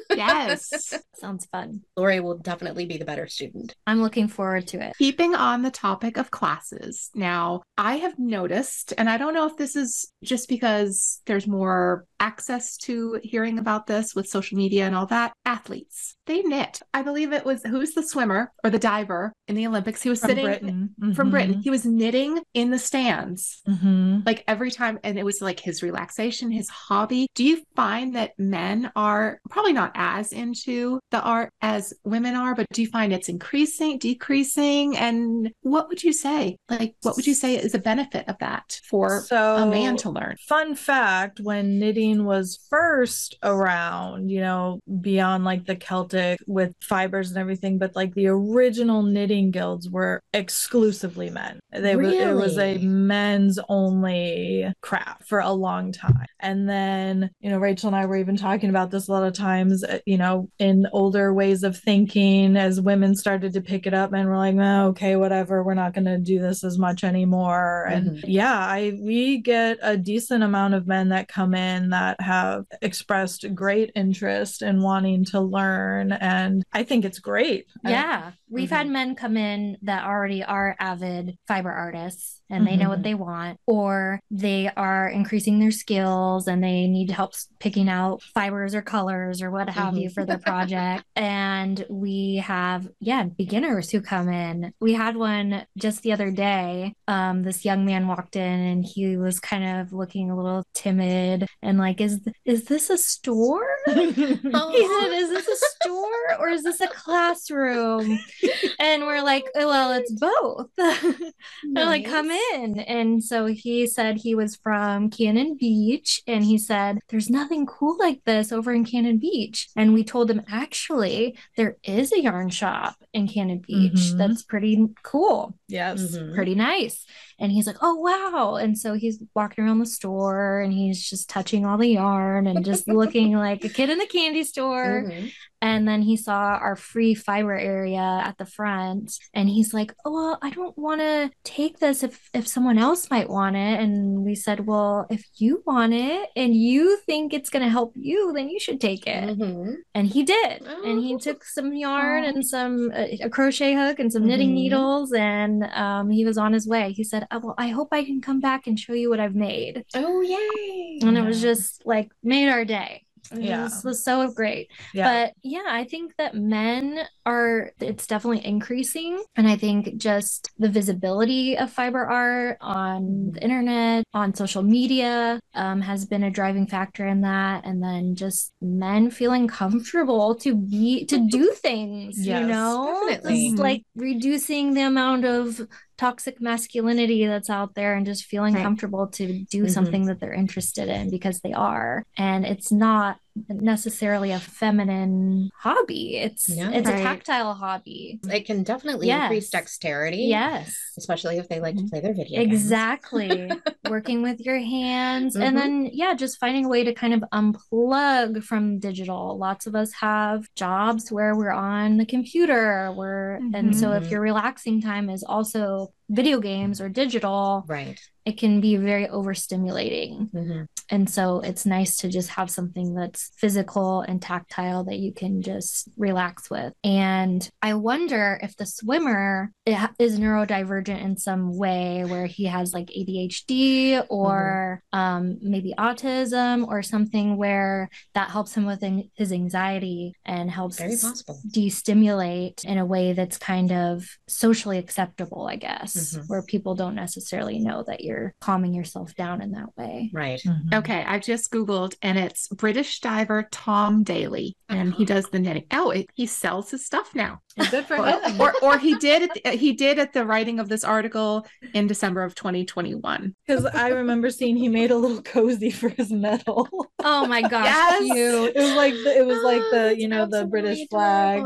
[0.10, 0.94] yes.
[1.16, 1.82] Sounds fun.
[1.96, 3.74] Lori will definitely be the better student.
[3.86, 4.94] I'm looking forward to it.
[4.98, 9.56] Keeping on the topic of classes, now I have noticed, and I don't know if
[9.56, 14.94] this is just because there's more access to hearing about this with social media and
[14.96, 16.80] all that, athletes, they knit.
[16.94, 20.02] I believe it was who's the swimmer or the diver in the Olympics?
[20.02, 20.94] He was From sitting Britain.
[21.14, 21.56] from Britain.
[21.56, 21.62] Mhm.
[21.62, 23.60] He was knitting in the stands.
[23.68, 24.24] Mhm.
[24.26, 27.26] like every time and it was like his relaxation his hobby.
[27.34, 32.54] Do you find that men are probably not as into the art as women are
[32.54, 34.96] but do you find it's increasing decreasing?
[34.96, 36.56] And what would you say?
[36.68, 40.10] Like what would you say is a benefit of that for so, a man to
[40.10, 40.36] learn?
[40.48, 47.30] Fun fact when knitting was first around, you know, beyond like the Celtic with fibers
[47.30, 51.60] and everything, but like the original knitting guilds were exclusively men.
[51.72, 56.26] They were, it was a men's only craft for a long time.
[56.40, 59.32] And then, you know, Rachel and I were even talking about this a lot of
[59.32, 63.94] times, uh, you know, in older ways of thinking as women started to pick it
[63.94, 67.02] up, men were like, oh, okay, whatever, we're not going to do this as much
[67.02, 67.86] anymore.
[67.90, 68.24] And Mhm.
[68.26, 73.46] yeah, I we get a decent amount of men that come in that have expressed
[73.54, 76.12] great interest in wanting to learn.
[76.12, 77.66] And I think it's great.
[77.84, 78.32] I- Yeah.
[78.48, 78.76] We've Mhm.
[78.76, 83.04] had men come in that already are avid fiber artists and they know what Mhm.
[83.04, 88.74] they want, or they are increasing their skills and they need help picking out fibers
[88.74, 90.14] or colors or what have you Mhm.
[90.14, 91.04] for their project.
[91.16, 94.72] and we have, yeah, beginners who come in.
[94.80, 96.94] We had one just the other day.
[97.08, 101.46] Um, this young man walked in and he was kind of looking a little timid
[101.62, 103.66] and like, is is this a store?
[103.86, 108.18] He said, Is this a store or is this a classroom?
[108.78, 110.68] And we're like, "Oh, Well, it's both.
[110.76, 112.78] They're like, Come in.
[112.80, 117.96] And so he said he was from Cannon Beach and he said, There's nothing cool
[117.98, 119.68] like this over in Cannon Beach.
[119.76, 124.18] And we told him, Actually, there is a yarn shop in Cannon Beach Mhm.
[124.18, 126.16] that's pretty cool yes.
[126.16, 126.34] Mhm.
[126.34, 127.06] pretty nice.
[127.38, 128.54] And he's like, oh, wow.
[128.56, 132.64] And so he's walking around the store and he's just touching all the yarn and
[132.64, 135.04] just looking like a kid in the candy store.
[135.08, 135.32] Mhm.
[135.64, 140.12] And then he saw our free fiber area at the front and he's like, oh,
[140.12, 143.80] well, I don't want to take this if, if someone else might want it.
[143.80, 147.92] And we said, well, if you want it and you think it's going to help
[147.96, 149.38] you, then you should take it.
[149.38, 149.76] Mhm.
[149.94, 150.62] And he did.
[150.84, 151.18] And he Oh.
[151.18, 152.28] took some yarn Oh.
[152.28, 154.54] and some uh, a crochet hook and some knitting Mhm.
[154.62, 156.92] needles and um, he was on his way.
[156.92, 159.34] He said, oh, "Well, I hope I can come back and show you what I've
[159.34, 160.98] made." Oh yay!
[161.02, 163.06] And it was just like made our day.
[163.32, 163.64] It Yeah.
[163.64, 164.70] was, was so great.
[164.92, 165.24] Yeah.
[165.24, 169.22] But yeah, I think that men are, it's definitely increasing.
[169.36, 175.40] And I think just the visibility of fiber art on the internet, on social media,
[175.54, 177.64] um, has been a driving factor in that.
[177.64, 183.08] And then just men feeling comfortable to be, to do things, Yes, you know?
[183.08, 183.48] definitely.
[183.50, 185.60] Just like reducing the amount of
[185.96, 188.62] toxic masculinity that's out there and just feeling Right.
[188.62, 189.70] comfortable to do Mhm.
[189.70, 192.04] something that they're interested in because they are.
[192.18, 196.16] And it's not necessarily a feminine hobby.
[196.18, 196.70] It's No.
[196.70, 197.00] it's Right.
[197.00, 198.20] a tactile hobby.
[198.30, 199.22] It can definitely Yes.
[199.24, 200.18] increase dexterity.
[200.24, 200.76] Yes.
[200.96, 202.52] Especially if they like to play their video games.
[202.52, 203.50] Exactly.
[203.90, 205.36] Working with your hands.
[205.36, 205.42] Mhm.
[205.42, 209.36] And then, yeah, just finding a way to kind of unplug from digital.
[209.36, 212.92] Lots of us have jobs where we're on the computer.
[212.96, 217.98] We're, and so if your relaxing time is also video games or digital, Right.
[218.24, 220.30] it can be very overstimulating.
[220.32, 220.66] Mhm.
[220.90, 225.40] And so it's nice to just have something that's physical and tactile that you can
[225.40, 226.74] just relax with.
[226.84, 232.88] And I wonder if the swimmer is neurodivergent in some way where he has like
[232.90, 240.50] ADHD or um, maybe autism or something where that helps him with his anxiety and
[240.50, 241.38] helps Very possible.
[241.50, 246.28] de-stimulate in a way that's kind of socially acceptable, I guess, Mhm.
[246.28, 250.10] where people don't necessarily know that you're calming yourself down in that way.
[250.12, 250.40] Right.
[250.44, 250.74] Mhm.
[250.74, 255.64] Okay, I just Googled and it's British diver Tom Daley and he does the knitting.
[255.72, 257.40] Oh, it, he sells his stuff now.
[257.70, 258.40] Good for Or, him.
[258.40, 261.86] or, or he did at the, he did at the writing of this article in
[261.86, 263.34] December of 2021.
[263.46, 266.68] Because I remember seeing he made a little cozy for his medal.
[267.06, 268.02] Oh my gosh, Yes.
[268.02, 268.52] cute.
[268.56, 271.42] it was like the, it was like the you know the absolutely British flag,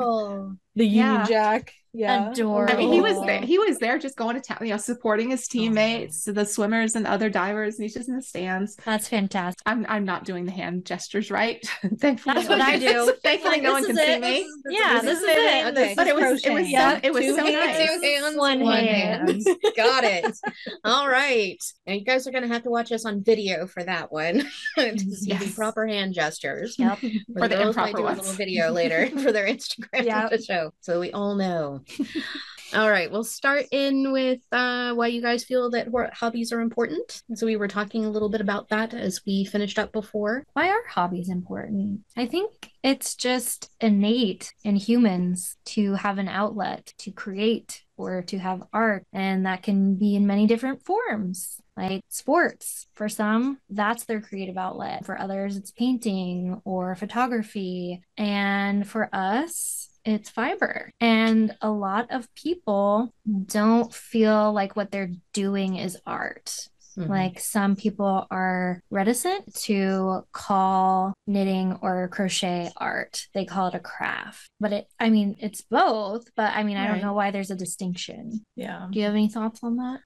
[0.76, 1.24] the Union Yeah.
[1.26, 1.72] Jack.
[1.98, 2.72] Yeah, Adorable.
[2.72, 3.26] I mean, he was Oh.
[3.26, 3.40] there.
[3.40, 6.94] He was there just going to town, you know, supporting his oh, teammates, the swimmers
[6.94, 8.76] and other divers, and he's just in the stands.
[8.84, 9.60] That's fantastic.
[9.66, 11.60] I'm I'm not doing the hand gestures right.
[11.98, 13.12] Thankfully, That's no what one I can- do.
[13.24, 14.20] Thankfully, Like, no one can is see it.
[14.20, 14.46] me.
[14.70, 15.66] Yeah, this is it.
[15.76, 15.94] Okay.
[15.96, 18.02] But it was it was so Yeah, it was two so hands, nice.
[18.02, 19.28] Hands, One one, hand.
[19.30, 19.42] hand.
[19.76, 20.36] Got it.
[20.84, 21.60] All right.
[21.86, 24.44] and you guys are going to have to watch us on video for that one
[24.76, 25.54] to see the Yes.
[25.54, 26.76] proper hand gestures.
[26.78, 26.98] Yep.
[26.98, 28.18] For the girls improper do a ones.
[28.18, 30.30] little video later for their Instagram Yep.
[30.30, 31.80] to show, so we all know.
[32.74, 37.22] all right, we'll start in with uh, why you guys feel that hobbies are important.
[37.34, 40.44] So we were talking a little bit about that as we finished up before.
[40.52, 42.00] Why are hobbies important?
[42.16, 48.38] I think it's just innate in humans to have an outlet to create or to
[48.38, 51.60] have art, and that can be in many different forms.
[51.76, 55.04] Like sports, for some, that's their creative outlet.
[55.04, 58.02] For others, it's painting or photography.
[58.16, 60.90] And for us, it's fiber.
[61.00, 63.12] And a lot of people
[63.46, 66.68] don't feel like what they're doing is art.
[66.98, 67.08] Mhm.
[67.08, 73.26] Like some people are reticent to call knitting or crochet art.
[73.34, 74.48] They call it a craft.
[74.58, 77.56] But it, I mean, it's both, but I mean, I don't know why there's a
[77.56, 78.44] distinction.
[78.56, 78.88] yeah.
[78.90, 80.00] Do you have any thoughts on that?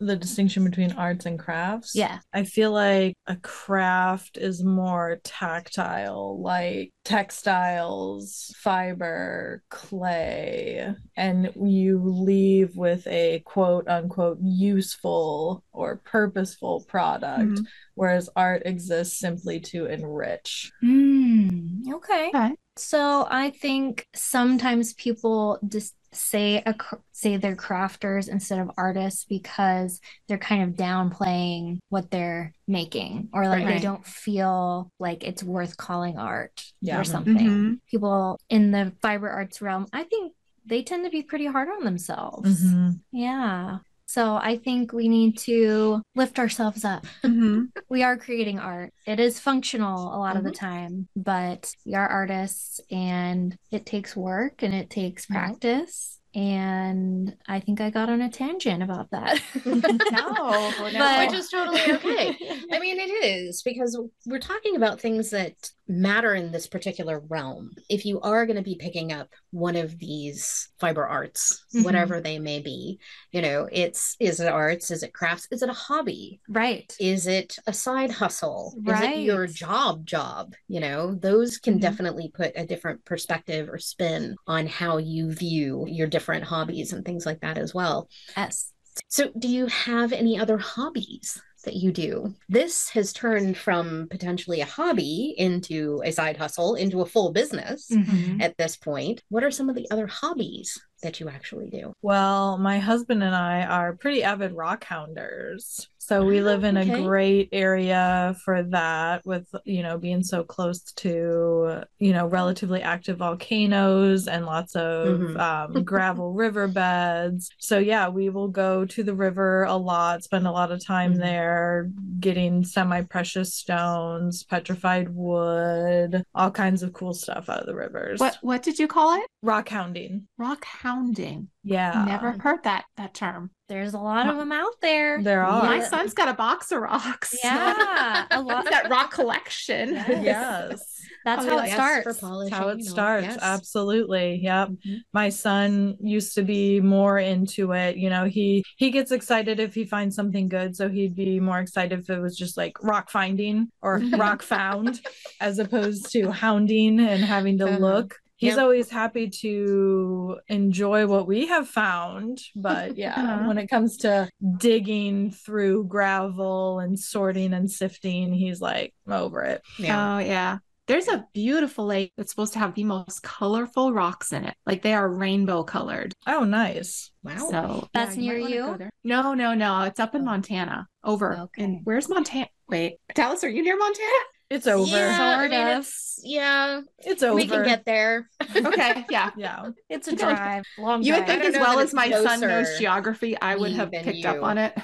[0.00, 1.94] The distinction between arts and crafts.
[1.94, 2.18] Yeah.
[2.32, 12.76] I feel like a craft is more tactile, like textiles, fiber, clay, and you leave
[12.76, 17.66] with a quote unquote useful or purposeful product, Mhm.
[17.94, 20.72] whereas art exists simply to enrich.
[20.80, 21.82] Hmm.
[21.94, 22.30] okay.
[22.34, 22.54] Okay.
[22.76, 26.74] So I think sometimes people just say a
[27.12, 33.48] say they're crafters instead of artists because they're kind of downplaying what they're making or
[33.48, 37.00] like they don't feel like it's worth calling art Yeah.
[37.00, 37.36] or something.
[37.36, 37.80] Mhm.
[37.90, 40.34] People in the fiber arts realm, I think
[40.66, 42.62] they tend to be pretty hard on themselves.
[42.64, 43.00] Mhm.
[43.12, 43.78] Yeah.
[44.06, 47.06] So I think we need to lift ourselves up.
[47.24, 47.68] Mhm.
[47.88, 48.92] We are creating art.
[49.06, 50.58] It is functional a lot of the Mhm.
[50.58, 56.20] time, but we are artists and it takes work and it takes practice.
[56.36, 59.40] And I think I got on a tangent about that.
[59.64, 60.98] No, no.
[60.98, 62.36] But- Which is totally okay.
[62.72, 67.70] I mean, it is because we're talking about things that matter in this particular realm.
[67.90, 71.84] If you are going to be picking up one of these fiber arts, Mhm.
[71.84, 72.98] whatever they may be,
[73.32, 74.90] you know, it's is it arts?
[74.90, 75.46] Is it crafts?
[75.50, 76.40] Is it a hobby?
[76.48, 76.94] right.
[76.98, 78.74] Is it a side hustle?
[78.82, 79.10] Right.
[79.12, 80.54] Is it your job job?
[80.68, 81.80] You know, those can Mhm.
[81.82, 87.04] definitely put a different perspective or spin on how you view your different hobbies and
[87.04, 88.08] things like that as well.
[88.36, 88.70] Yes.
[89.08, 92.34] So, do you have any other hobbies that you do?
[92.48, 97.88] This has turned from potentially a hobby into a side hustle into a full business
[97.90, 98.40] Mhm.
[98.42, 99.22] at this point.
[99.28, 101.92] What are some of the other hobbies that you actually do?
[102.02, 105.88] Well, my husband and I are pretty avid rock hounders.
[105.98, 107.00] So we Ah, live in okay.
[107.00, 112.82] a great area for that with, you know, being so close to, you know, relatively
[112.82, 115.38] active volcanoes and lots of Mhm.
[115.38, 117.48] um, gravel riverbeds.
[117.58, 121.14] So yeah, we will go to the river a lot, spend a lot of time
[121.14, 121.18] Mhm.
[121.20, 121.90] there
[122.20, 128.20] getting semi-precious stones, petrified wood, all kinds of cool stuff out of the rivers.
[128.20, 129.26] What what did you call it?
[129.42, 130.26] Rock hounding.
[130.36, 130.93] Rock hounding.
[130.94, 131.48] Hounding.
[131.62, 132.04] Yeah.
[132.06, 133.50] Never heard that that term.
[133.68, 135.22] There's a lot of them out there.
[135.22, 135.62] There are.
[135.62, 137.34] My son's got a box of rocks.
[137.42, 138.68] Yeah, a lot.
[138.68, 139.94] He's rock collection.
[139.94, 140.08] Yes.
[140.24, 140.90] Yes.
[141.24, 142.04] That's Oh, how it yes, starts.
[142.04, 142.12] For.
[142.12, 143.38] That's how it and all- starts.
[143.40, 144.40] Absolutely.
[144.42, 144.68] Yep.
[144.86, 144.98] Mhm.
[145.14, 147.96] My son used to be more into it.
[147.96, 150.76] You know, he he gets excited if he finds something good.
[150.76, 155.00] So he'd be more excited if it was just like rock finding or rock found
[155.40, 157.78] as opposed to hounding and having to Uh-huh.
[157.78, 158.16] look.
[158.36, 158.58] He's Yep.
[158.58, 162.40] always happy to enjoy what we have found.
[162.56, 163.46] But yeah, Uh-huh.
[163.48, 169.62] when it comes to digging through gravel and sorting and sifting, he's like over it.
[169.78, 170.16] Yeah.
[170.16, 170.58] Oh yeah.
[170.86, 174.54] There's a beautiful lake that's supposed to have the most colorful rocks in it.
[174.66, 176.12] Like they are rainbow colored.
[176.26, 177.10] Oh, nice.
[177.22, 177.36] wow.
[177.50, 178.78] So That's yeah, near you?
[179.02, 179.82] No, no, no.
[179.84, 180.86] It's up in Montana.
[181.02, 181.38] Over.
[181.38, 181.64] Okay.
[181.64, 182.48] And where's Montana?
[182.68, 184.10] Wait, Dallas, are you near Montana?
[184.54, 184.96] It's over.
[184.96, 185.78] Yeah, I mean, of.
[185.84, 186.80] it's yeah.
[186.98, 187.34] It's over.
[187.34, 188.28] We can get there.
[188.56, 189.30] Okay, yeah.
[189.36, 189.70] yeah.
[189.88, 190.64] It's a You drive.
[190.78, 191.40] Long You would drive.
[191.42, 194.58] think as well as my son knows geography, I would have than picked up on
[194.58, 194.74] it.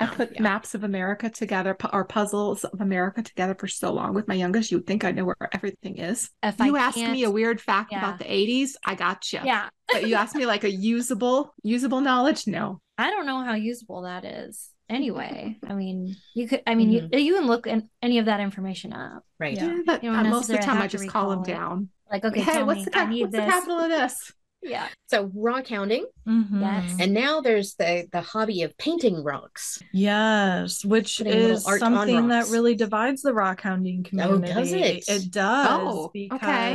[0.00, 0.42] I Oh, put yeah.
[0.42, 4.34] maps of America together pu- or puzzles of America together for so long with my
[4.34, 4.70] youngest.
[4.70, 6.30] You would think I know where everything is.
[6.42, 7.98] If you I asked me a weird fact Yeah.
[7.98, 9.40] about the 80s, I got you.
[9.44, 9.68] Yeah.
[9.92, 12.46] But you asked me like a usable, usable knowledge?
[12.46, 12.80] No.
[12.96, 14.68] I don't know how usable that is.
[14.88, 16.62] Anyway, I mean, you could.
[16.66, 17.14] I mean, Mm-hmm.
[17.14, 19.24] you you can look in any of that information up.
[19.38, 19.54] Right.
[19.54, 19.80] Yeah.
[19.84, 21.90] but You don't uh, most of the time I just call them down.
[22.10, 24.32] Like, okay, hey, tell what's me, the I need what's the capital of this?
[24.60, 24.88] Yeah.
[25.06, 26.60] So rock hounding, Mhm.
[26.60, 26.96] Yes.
[27.00, 29.80] and now there's the the hobby of painting rocks.
[29.92, 34.52] Yes, which Putting is something that really divides the rock hounding Oh, community.
[34.52, 35.08] does it?
[35.08, 35.68] It does.
[35.70, 36.74] Oh, because okay.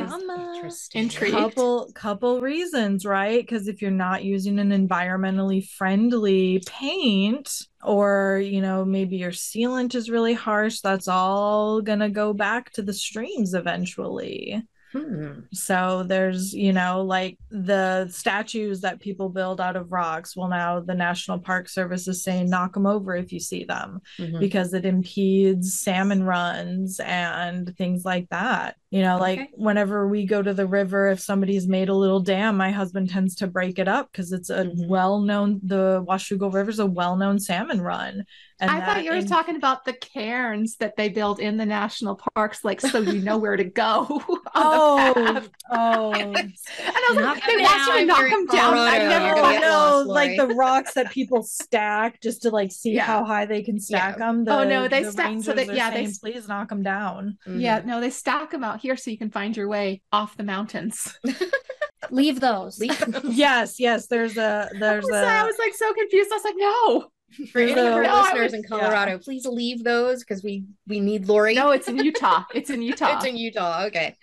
[0.56, 1.02] Interesting.
[1.04, 1.36] Intrigued.
[1.36, 3.41] couple couple reasons, right?
[3.41, 7.50] Because if you're not using an environmentally friendly paint
[7.84, 12.72] or, you know, maybe your sealant is really harsh, that's all going to go back
[12.74, 14.63] to the streams eventually.
[14.93, 15.39] Hmm.
[15.51, 20.36] So there's, you know, like the statues that people build out of rocks.
[20.36, 24.01] Well, now the National Park Service is saying knock them over if you see them
[24.19, 24.39] Mhm.
[24.39, 28.75] because it impedes salmon runs and things like that.
[28.93, 29.49] You know, like Okay.
[29.56, 33.34] whenever we go to the river, if somebody's made a little dam, my husband tends
[33.38, 34.88] to break it up because it's a Mhm.
[34.88, 38.23] well known, the Washougal River is a well known salmon run.
[38.60, 41.65] And I thought you were in- talking about the cairns that they build in the
[41.65, 44.21] national parks, like so you know where to go.
[44.56, 46.13] Oh, oh.
[46.13, 46.53] And
[46.95, 47.95] I was Knock like, they them want down.
[47.95, 48.77] you to knock them down.
[48.77, 52.93] I never gonna no, no, like the rocks that people stack just to like see
[52.93, 53.03] Yeah.
[53.06, 54.45] how high they can stack them.
[54.47, 57.38] Oh, no, they stack- so they- are yeah, they saying, please knock them down.
[57.47, 57.86] Yeah, Mhm.
[57.86, 61.17] no, they stack them out here so you can find your way off the mountains.
[62.12, 62.80] Leave those.
[62.80, 64.06] Leave- Yes, yes.
[64.08, 66.30] There's a there's So I a was like so confused.
[66.32, 67.08] I was like, no,
[67.52, 71.00] For any of our No, listeners would- in Colorado, please leave those because we we
[71.00, 71.54] need Lori.
[71.56, 72.43] no, it's in Utah.
[72.54, 73.15] It's in Utah.
[73.17, 73.86] it's in Utah.
[73.86, 74.15] Okay.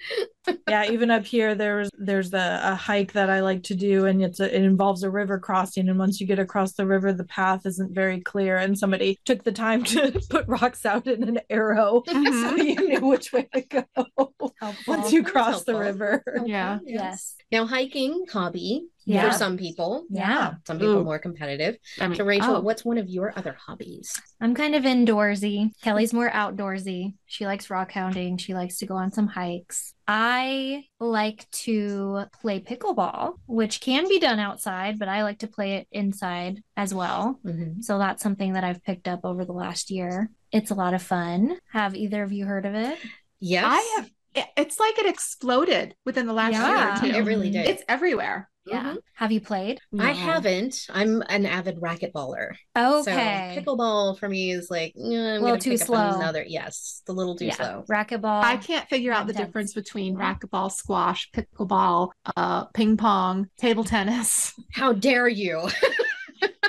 [0.69, 0.91] yeah.
[0.91, 4.41] Even up here, there's there's the a hike that I like to do, and it's
[4.41, 5.89] a, it involves a river crossing.
[5.89, 9.45] And once you get across the river, the path isn't very clear, and somebody took
[9.45, 12.65] the time to put rocks out in an arrow so Mhm.
[12.65, 14.55] you knew which way to go Helpful.
[14.87, 15.81] once you cross the helpful.
[15.81, 16.25] river.
[16.47, 16.79] Yeah.
[16.85, 17.35] Yes.
[17.53, 19.31] Now hiking hobby Yeah.
[19.31, 20.05] for some people.
[20.11, 20.55] Yeah.
[20.67, 21.05] Some people Ooh.
[21.05, 21.77] more competitive.
[22.01, 22.61] I mean, So Rachel, oh.
[22.61, 24.13] what's one of your other hobbies?
[24.41, 25.71] I'm kind of indoorsy.
[25.83, 27.15] Kelly's more outdoorsy.
[27.27, 28.37] She likes rock hounding.
[28.37, 29.95] She likes to go on some hikes.
[30.07, 35.75] I like to play pickleball, which can be done outside, but I like to play
[35.75, 37.39] it inside as well.
[37.47, 37.83] Mhm.
[37.85, 40.31] So that's something that I've picked up over the last year.
[40.51, 41.59] It's a lot of fun.
[41.73, 42.99] Have either of you heard of it?
[43.39, 43.65] Yes.
[43.67, 44.11] I have.
[44.57, 47.03] It's like it exploded within the last Yeah.
[47.05, 47.67] year or It really did.
[47.69, 48.49] It's everywhere.
[48.67, 48.93] Yeah.
[48.95, 48.99] Mhm.
[49.15, 49.81] Have you played?
[49.99, 50.87] I haven't.
[50.91, 52.55] I'm an avid racquetballer.
[52.77, 53.55] Okay.
[53.57, 55.97] So pickleball for me is like, eh, I'm Little too pick slow.
[56.17, 56.45] another.
[56.47, 57.55] Yes, the little too yeah.
[57.55, 57.85] slow.
[57.91, 58.43] Racquetball.
[58.45, 59.47] I can't figure out the intense.
[59.49, 60.35] difference between Yeah.
[60.35, 64.53] racquetball, squash, pickleball, uh, ping pong, table tennis.
[64.73, 65.69] How dare you?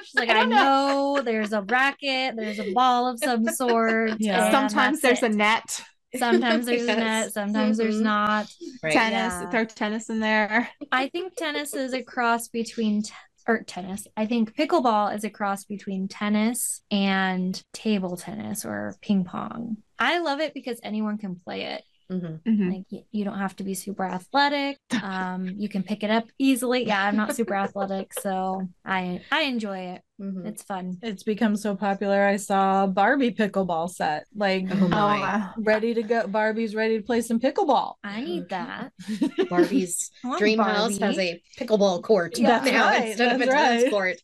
[0.04, 1.15] She's like, I I, know.
[1.15, 4.13] know there's a racket, there's a ball of some sort.
[4.19, 4.49] Yeah.
[4.51, 5.82] Sometimes that's there's a net,
[6.17, 6.97] Sometimes there's Yes.
[6.97, 8.04] a net, sometimes there's Mhm.
[8.04, 8.54] not.
[8.84, 8.93] Right.
[8.93, 9.34] tennis.
[9.34, 9.50] Yeah.
[9.50, 10.69] Throw tennis in there.
[10.91, 13.13] I think tennis is a cross between t-
[13.47, 14.08] or tennis.
[14.17, 19.78] I think pickleball is a cross between tennis and table tennis or ping pong.
[20.00, 21.84] I love it because anyone can play it.
[22.12, 22.41] Mhm.
[22.43, 22.74] Mhm.
[22.74, 24.78] Like y- you don't have to be super athletic.
[25.04, 26.86] Um, you can pick it up easily.
[26.86, 30.02] Yeah, I'm not super athletic, so I I enjoy it.
[30.21, 30.45] Mhm.
[30.45, 30.97] It's fun.
[31.01, 32.23] It's become so popular.
[32.23, 35.49] I saw a Barbie pickleball set, like Oh Oh, my.
[35.57, 36.27] ready to go.
[36.27, 37.95] Barbie's ready to play some pickleball.
[38.03, 38.91] I need that.
[39.49, 43.45] Barbie's I want dream house has a pickleball court That's now right, instead of a
[43.45, 44.17] that's tennis court.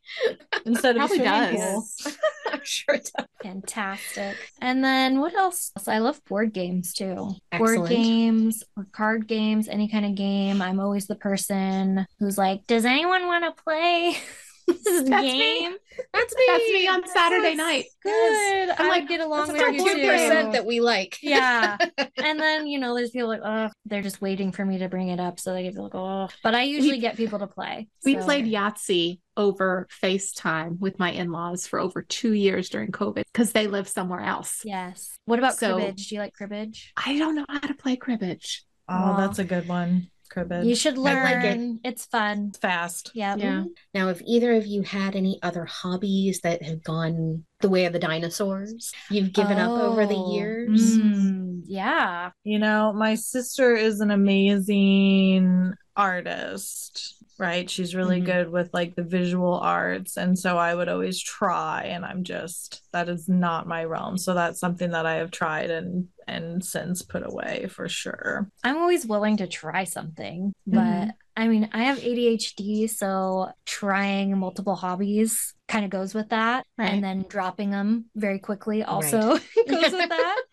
[0.65, 2.17] Instead of a Probably does.
[2.51, 3.25] I'm sure it does.
[3.41, 4.35] Fantastic.
[4.61, 5.71] And then what else?
[5.79, 7.31] So I love board games too.
[7.51, 7.77] Excellent.
[7.77, 10.61] Board games or card games, any kind of game.
[10.61, 14.15] I'm always the person who's like, does anyone want to play
[14.67, 15.37] this That's me.
[15.37, 15.75] game?
[16.13, 16.43] That's me.
[16.47, 17.57] That's me on Saturday Yes.
[17.57, 17.85] night.
[18.03, 18.69] Good.
[18.77, 21.17] I'm I like, get along with start you two percent that we like.
[21.23, 21.77] Yeah.
[22.17, 25.07] and then, you know, there's people like, oh, they're just waiting for me to bring
[25.09, 25.39] it up.
[25.39, 27.87] So they get like, oh, but I usually get people to play.
[28.05, 32.91] We So- played Yahtzee over FaceTime with my in laws for over two years during
[32.91, 34.61] COVID because they live somewhere else.
[34.65, 35.15] Yes.
[35.25, 36.07] What about So- cribbage?
[36.09, 36.91] Do you like cribbage?
[36.97, 38.63] I don't know how to play cribbage.
[38.89, 39.17] Oh, Aw.
[39.17, 40.09] that's a good one.
[40.29, 40.65] Cribbage.
[40.65, 41.23] You should I learn.
[41.23, 41.79] like it.
[41.89, 42.51] It's fun.
[42.61, 43.11] fast.
[43.13, 43.35] Yeah.
[43.37, 43.63] Yeah.
[43.93, 47.93] Now, if either of you had any other hobbies that have gone the way of
[47.93, 50.97] the dinosaurs, you've given up over the Oh, years.
[50.99, 52.31] mm, yeah.
[52.43, 57.69] You know, my sister is an amazing artist, right?
[57.69, 58.25] She's really Mhm.
[58.25, 60.17] good with like the visual arts.
[60.17, 64.17] And so I would always try, and I'm just, that is not my realm.
[64.17, 68.49] So that's something that I have tried and and since put away for sure.
[68.63, 71.11] I'm always willing to try something, but Mhm.
[71.35, 76.65] I mean, I have ADHD, so trying multiple hobbies kind of goes with that.
[76.77, 76.89] Right.
[76.93, 79.19] And then dropping them very quickly also
[79.69, 80.43] goes with that.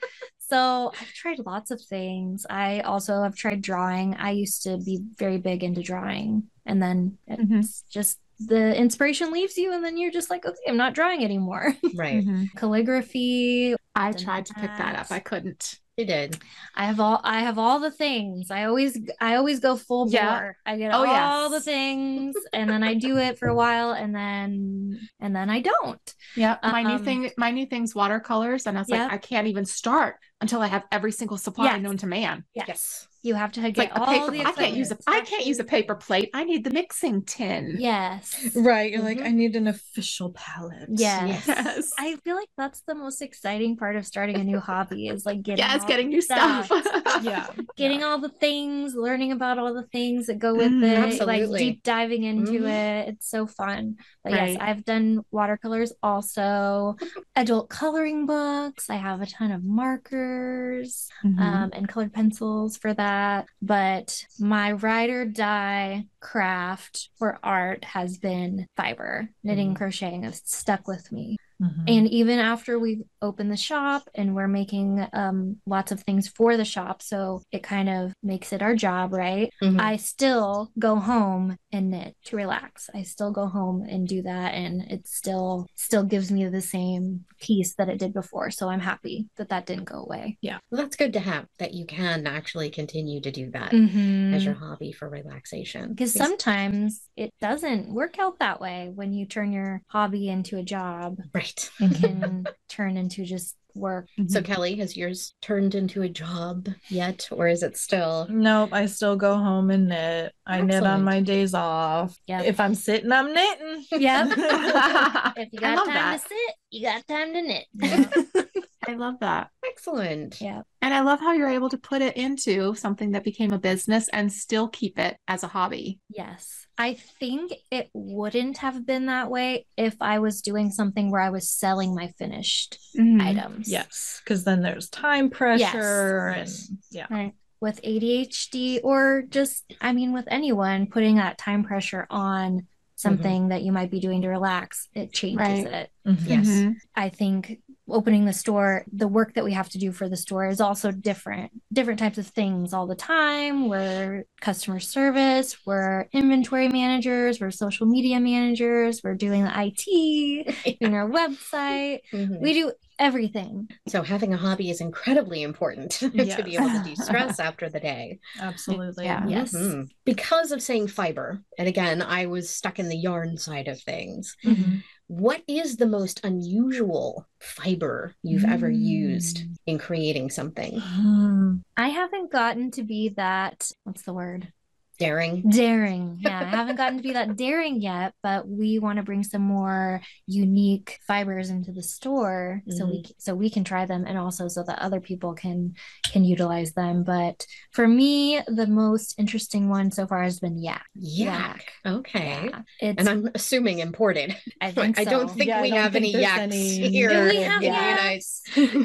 [0.51, 2.45] So I've tried lots of things.
[2.51, 4.15] I also have tried drawing.
[4.17, 7.67] I used to be very big into drawing, and then Mhm.
[7.89, 11.75] just the inspiration leaves you, and then you're just like, okay, I'm not drawing anymore.
[11.97, 12.25] Right.
[12.25, 12.49] Mhm.
[12.57, 13.75] Calligraphy.
[13.95, 15.07] I tried to pick that up.
[15.13, 15.79] I couldn't.
[15.97, 16.39] You did.
[16.75, 18.51] I have all I have all the things.
[18.51, 20.41] I always I always go full Yeah.
[20.41, 20.57] bore.
[20.67, 24.13] I get Oh, all the things and then I do it for a while and
[24.13, 26.15] then and then I don't.
[26.35, 26.57] Yeah.
[26.65, 28.67] My new Um, thing, my new thing's watercolors.
[28.67, 29.05] And I was Yeah.
[29.05, 31.81] like, I can't even start until I have every single supply Yes.
[31.83, 32.43] known to man.
[32.55, 33.07] Yes.
[33.25, 34.31] You have to It's get like a all paper.
[34.33, 35.23] the I can't use a equipment.
[35.23, 36.29] I can't use a paper plate.
[36.35, 37.77] I need the mixing tin.
[37.79, 38.51] Yes.
[38.55, 38.93] Right.
[38.93, 39.27] You're like, Mhm.
[39.27, 40.91] I need an official palette.
[40.91, 41.45] Yes.
[41.49, 41.91] Yes.
[41.99, 45.41] I feel like that's the most exciting part of starting a new hobby is like
[45.43, 46.67] getting yes, getting new that.
[46.67, 47.23] stuff.
[47.25, 47.47] Yeah.
[47.77, 51.49] getting all the things, learning about all the things that go with Mm, it, like
[51.59, 52.69] deep diving into Mhm.
[52.69, 53.09] it.
[53.09, 53.97] It's so fun.
[54.23, 56.97] But yes, I've done watercolors also,
[57.35, 58.91] adult coloring books.
[58.91, 61.39] I have a ton of markers Mhm.
[61.41, 63.14] um, and colored pencils for that.
[63.63, 69.77] But my ride or die craft for art has been fiber, knitting, Mhm.
[69.77, 70.23] crocheting.
[70.25, 71.37] has stuck with me.
[71.63, 71.85] Mhm.
[71.89, 76.57] And even after we've opened the shop and we're making um, lots of things for
[76.57, 79.53] the shop, so it kind of makes it our job, right?
[79.63, 79.81] Mhm.
[79.81, 82.91] I still go home and knit to relax.
[82.95, 87.25] I still go home and do that, and it still still gives me the same
[87.41, 88.51] peace that it did before.
[88.51, 90.39] So I'm happy that that didn't go away.
[90.41, 94.35] Yeah, well, that's good to have that you can actually continue to do that Mm-hmm.
[94.35, 95.91] as your hobby for relaxation.
[95.91, 100.63] Because sometimes it doesn't work out that way when you turn your hobby into a
[100.63, 101.19] job.
[101.33, 101.54] right.
[101.81, 104.07] It can turn into just work.
[104.29, 104.45] So, Mhm.
[104.45, 108.27] Kelly, has yours turned into a job yet, or is it still?
[108.31, 110.33] Nope, I still go home and knit.
[110.47, 112.17] I knit on my days off.
[112.29, 112.43] Yeah.
[112.43, 113.85] If I'm sitting, I'm knitting.
[113.91, 114.29] Yep.
[115.37, 116.23] If you got time that.
[116.23, 117.67] to sit, you got time to knit.
[118.87, 119.49] I love that.
[119.67, 120.41] Excellent.
[120.41, 120.63] yeah.
[120.83, 124.09] And I love how you're able to put it into something that became a business
[124.13, 125.99] and still keep it as a hobby.
[126.11, 126.64] Yes.
[126.77, 131.31] I think it wouldn't have been that way if I was doing something where I
[131.31, 133.21] was selling my finished Mhm.
[133.23, 133.69] items.
[133.71, 136.69] Yes, because then there's time pressure Yes.
[136.69, 137.07] and yeah.
[137.09, 137.33] Right.
[137.61, 142.67] With ADHD or just, I mean, with anyone, putting that time pressure on
[142.97, 145.67] something that you might be doing to relax, it changes Right.
[145.67, 145.91] it.
[146.07, 146.27] Mhm.
[146.27, 146.47] Yes.
[146.47, 146.75] Mhm.
[146.95, 150.47] I think opening the store, the work that we have to do for the store
[150.47, 151.51] is also different.
[151.73, 153.69] Different types of things all the time.
[153.69, 160.95] We're customer service, we're inventory managers, we're social media managers, we're doing the IT, doing
[160.95, 162.01] our website.
[162.13, 162.41] Mhm.
[162.41, 163.69] We do everything.
[163.89, 166.21] So, having a hobby is incredibly important to be
[166.57, 168.21] able to de stress after the day.
[168.41, 169.05] Absolutely.
[169.05, 169.27] Yeah.
[169.27, 169.53] Yes.
[169.53, 169.89] Mhm.
[170.05, 174.37] Because of saying fiber, and again, I was stuck in the yarn side of things.
[174.45, 174.83] Mhm.
[175.07, 180.81] What is the most unusual fiber you've ever used in creating something?
[180.81, 181.61] Mm.
[181.77, 184.51] I haven't gotten to be that, what's the word?
[184.99, 185.43] Daring.
[185.49, 186.19] Daring.
[186.21, 189.43] Yeah, I haven't gotten to be that daring yet, but we want to bring some
[189.43, 193.13] more unique fibers into the store so we mm-hmm.
[193.19, 195.75] so we can try them and also so that other people can
[196.05, 197.05] can utilize them.
[197.05, 200.87] But for me, the most interesting one so far has been yak.
[200.95, 201.65] Yak.
[201.85, 202.49] Okay.
[202.51, 204.37] Yeah, it's And I'm assuming imported.
[204.61, 207.09] I think I don't think Yeah, we don't have think any there's yaks any here.
[207.09, 208.25] Do we in have the United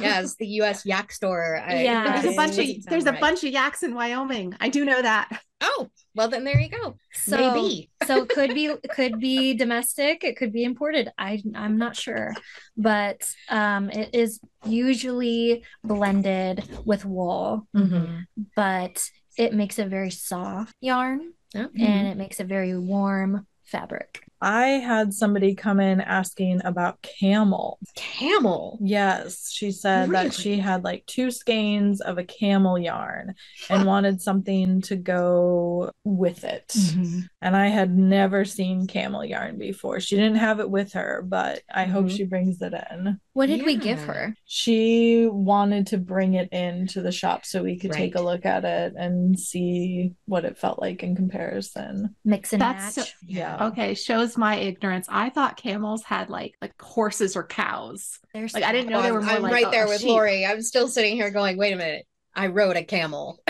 [0.02, 0.86] yes, the U.S.
[0.86, 1.58] yak store.
[1.58, 2.22] I- Yeah.
[2.22, 4.56] There's a bunch of sound there's a bunch of yaks in Wyoming.
[4.60, 5.42] I do know that.
[5.62, 6.96] Oh, well then there you go.
[7.14, 7.90] So Maybe.
[8.06, 11.12] so it could be could be domestic, it could be imported.
[11.18, 12.34] I I'm not sure,
[12.78, 18.26] but um, it is usually blended with wool, Mhm.
[18.56, 21.86] but it makes a very soft yarn Okay.
[21.86, 24.24] and it makes a very warm fabric.
[24.42, 27.78] I had somebody come in asking about camel.
[27.96, 28.80] Camel.
[28.82, 33.36] Yes, she said that she had like two skeins of a camel yarn
[33.70, 36.68] and wanted something to go with it.
[36.70, 37.20] Mm-hmm.
[37.42, 40.00] And I had never seen camel yarn before.
[40.00, 42.16] She didn't have it with her, but I hope Mhm.
[42.16, 43.20] she brings it in.
[43.40, 44.36] What did we give her?
[44.44, 48.66] She wanted to bring it into the shop so we could take a look at
[48.66, 52.16] it and see what it felt like in comparison.
[52.26, 53.08] Mix and That's match.
[53.08, 53.68] so- Yeah.
[53.68, 55.08] Okay, shows my ignorance.
[55.10, 58.20] I thought camels had like like horses or cows.
[58.34, 59.88] There's Like, I didn't know Oh, they I'm, were more I'm like right a- there
[59.88, 60.10] with sheep.
[60.10, 60.46] Lori.
[60.46, 62.06] I'm still sitting here going, wait a minute.
[62.36, 63.40] I rode a camel.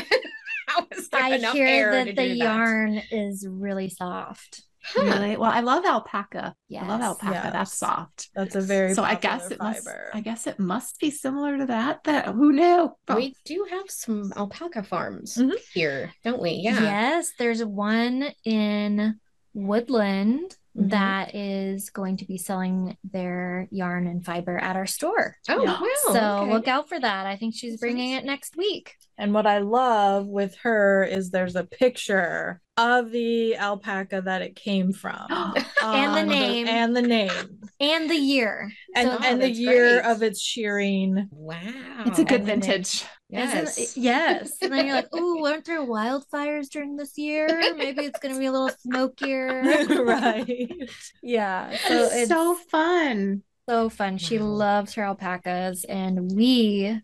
[0.68, 4.62] How is there I hear that the yarn is really soft.
[4.94, 5.04] Huh.
[5.04, 5.38] Really?
[5.38, 6.56] Well, I love alpaca.
[6.76, 7.02] I love Yes.
[7.02, 7.50] alpaca.
[7.54, 8.30] That's soft.
[8.36, 9.88] That's a very so I guess it must.
[10.14, 12.04] I guess it must be similar to that.
[12.06, 12.92] That who knew?
[13.08, 15.54] Oh, We do have some alpaca farms Mhm.
[15.74, 16.52] here, don't we?
[16.52, 16.82] Yeah.
[16.82, 19.20] Yes, there's one in
[19.54, 20.92] Woodland Mhm.
[20.92, 25.36] that is going to be selling their yarn and fiber at our store.
[25.50, 25.82] Oh, Yeah.
[25.82, 26.14] wow.
[26.14, 26.54] so okay.
[26.54, 27.26] look out for that.
[27.26, 28.96] I think she's bringing it next week.
[29.20, 34.56] And what I love with her is there's a picture of the alpaca that it
[34.56, 35.28] came from.
[35.82, 36.68] Um, and the name.
[36.68, 37.60] and the name.
[37.80, 38.70] And the year.
[38.96, 40.12] And, So- and oh, the year great.
[40.12, 41.30] of its shearing.
[41.32, 41.60] Wow.
[42.06, 43.06] it's a good And vintage.
[43.30, 43.78] Yes.
[43.78, 44.58] It- yes.
[44.62, 47.48] And then you're like, oh, weren't there wildfires during this year?
[47.78, 49.64] Maybe it's going to be a little smokier.
[50.04, 50.90] right.
[51.24, 51.78] yeah.
[51.88, 53.44] So It's it's so fun.
[53.70, 54.18] so fun.
[54.18, 54.46] She Wow.
[54.48, 57.00] loves her alpacas, and we,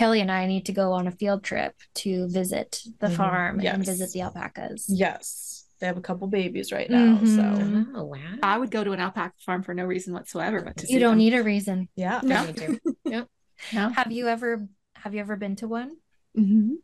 [0.00, 3.16] Kelly and I, need to go on a field trip to visit the Mhm.
[3.16, 4.86] farm and visit the alpacas.
[4.88, 5.66] Yes.
[5.78, 7.18] They have a couple babies right now.
[7.18, 7.86] So Mhm.
[7.94, 8.16] Oh, wow.
[8.42, 11.00] I would go to an alpaca farm for no reason whatsoever, but to see You
[11.00, 11.18] don't them.
[11.18, 11.88] need a reason.
[11.96, 12.20] yeah.
[12.22, 12.46] No.
[12.46, 12.80] Me too.
[13.74, 13.90] No.
[13.90, 15.98] Have you ever have you ever been to one?
[16.34, 16.76] Mhm.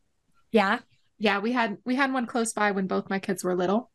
[0.53, 0.81] Yeah.
[1.19, 3.91] Yeah, we had we had one close by when both my kids were little,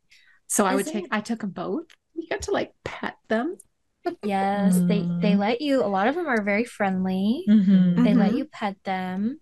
[0.47, 1.05] so I would Is take?
[1.11, 1.85] I took them both.
[2.15, 3.55] You get to like pet them.
[4.23, 4.75] Yes.
[4.79, 5.39] They they Mm.
[5.39, 5.83] let you.
[5.83, 7.43] A lot of them are very friendly.
[7.47, 8.03] Mhm.
[8.03, 8.37] They let Mhm.
[8.37, 9.39] you pet them.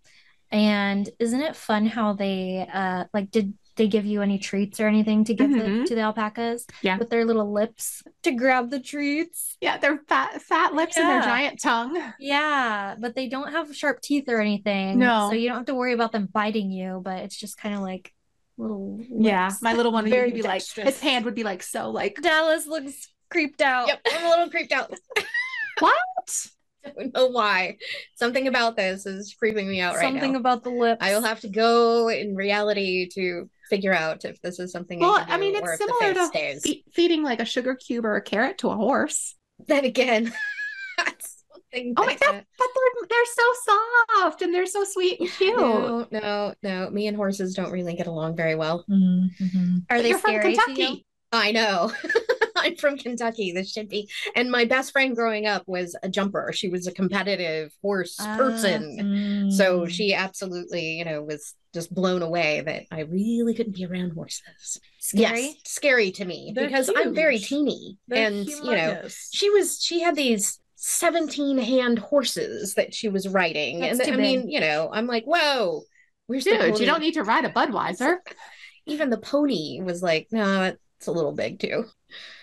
[0.51, 4.87] And isn't it fun how they uh like did they give you any treats or
[4.89, 5.85] anything to give the, Mhm.
[5.85, 6.65] to the alpacas?
[6.81, 6.97] Yeah.
[6.97, 9.55] With their little lips to grab the treats.
[9.61, 11.95] Yeah, their fat fat lips and their giant tongue.
[12.19, 14.99] Yeah, but they don't have sharp teeth or anything.
[14.99, 15.29] No.
[15.29, 17.81] So you don't have to worry about them biting you, but it's just kind of
[17.81, 18.13] like
[18.57, 21.91] little Yeah, my little one would Very be like his hand would be like so
[21.91, 23.87] like Dallas looks creeped out.
[23.87, 24.01] Yep.
[24.11, 24.93] I'm a little creeped out.
[25.79, 26.47] what?
[26.85, 27.77] I don't know why.
[28.15, 30.21] Something about this is creeping me out right Something now.
[30.21, 30.99] Something about the lips.
[31.01, 35.15] I will have to go in reality to figure out if this is something Well,
[35.15, 36.59] I, I mean, it's or if the similar to.
[36.61, 39.35] Fe- feeding like a sugar cube or a carrot to a horse.
[39.67, 40.33] Then again,
[40.97, 43.75] that's something Oh my god, but they're they're so
[44.21, 45.57] soft and they're so sweet and cute.
[45.57, 46.89] No, no, no.
[46.89, 48.85] Me and horses don't really get along very well.
[48.89, 49.27] Mhm.
[49.39, 49.77] Mhm.
[49.89, 50.65] Are But they you're from scary to you?
[50.65, 51.05] Kentucky.
[51.31, 51.91] I know.
[52.61, 53.51] I'm from Kentucky.
[53.51, 54.09] This should be.
[54.35, 56.51] And my best friend growing up was a jumper.
[56.53, 58.35] She was a competitive horse Ah.
[58.37, 59.51] person.
[59.51, 59.89] So Mm.
[59.89, 64.79] she absolutely, you know, was just blown away that I really couldn't be around horses.
[64.99, 65.41] Scary?
[65.41, 67.97] Yes, scary to me They're because I'm very teeny.
[68.07, 73.27] They're and, you know, she was, she had these 17 hand horses that she was
[73.27, 73.81] riding.
[73.81, 75.83] That's and too I mean, you know, I'm like, whoa,
[76.27, 76.79] where's the Dude, pony?
[76.79, 78.17] you don't need to ride a Budweiser.
[78.85, 81.85] Even the pony was like, no, it's a little big too.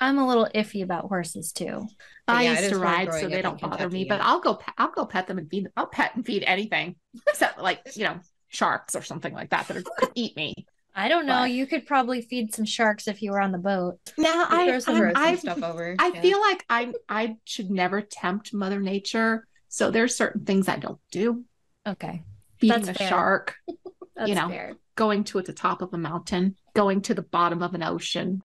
[0.00, 1.86] I'm a little iffy about horses too.
[2.26, 4.04] But I yeah, used to ride, so they don't bother me.
[4.04, 4.20] Kentucky, But.
[4.20, 5.66] I'll go, I'll go pet them and feed.
[5.66, 5.72] Them.
[5.76, 6.96] I'll pet and feed anything
[7.28, 10.54] except like you know sharks or something like that that are, could eat me.
[10.98, 11.40] I don't know.
[11.40, 13.98] But- You could probably feed some sharks if you were on the boat.
[14.16, 15.94] Now I, throw some I'm- roast and I, stuff over.
[15.98, 16.20] I yeah.
[16.22, 19.46] feel like I, I should never tempt Mother Nature.
[19.68, 21.44] So there's certain things I don't do.
[21.86, 22.22] Okay.
[22.58, 23.08] Feeding That's a fair.
[23.08, 23.56] shark,
[24.16, 24.48] That's know.
[24.48, 24.76] fair.
[24.94, 28.42] going to at the top of a mountain, going to the bottom of an ocean.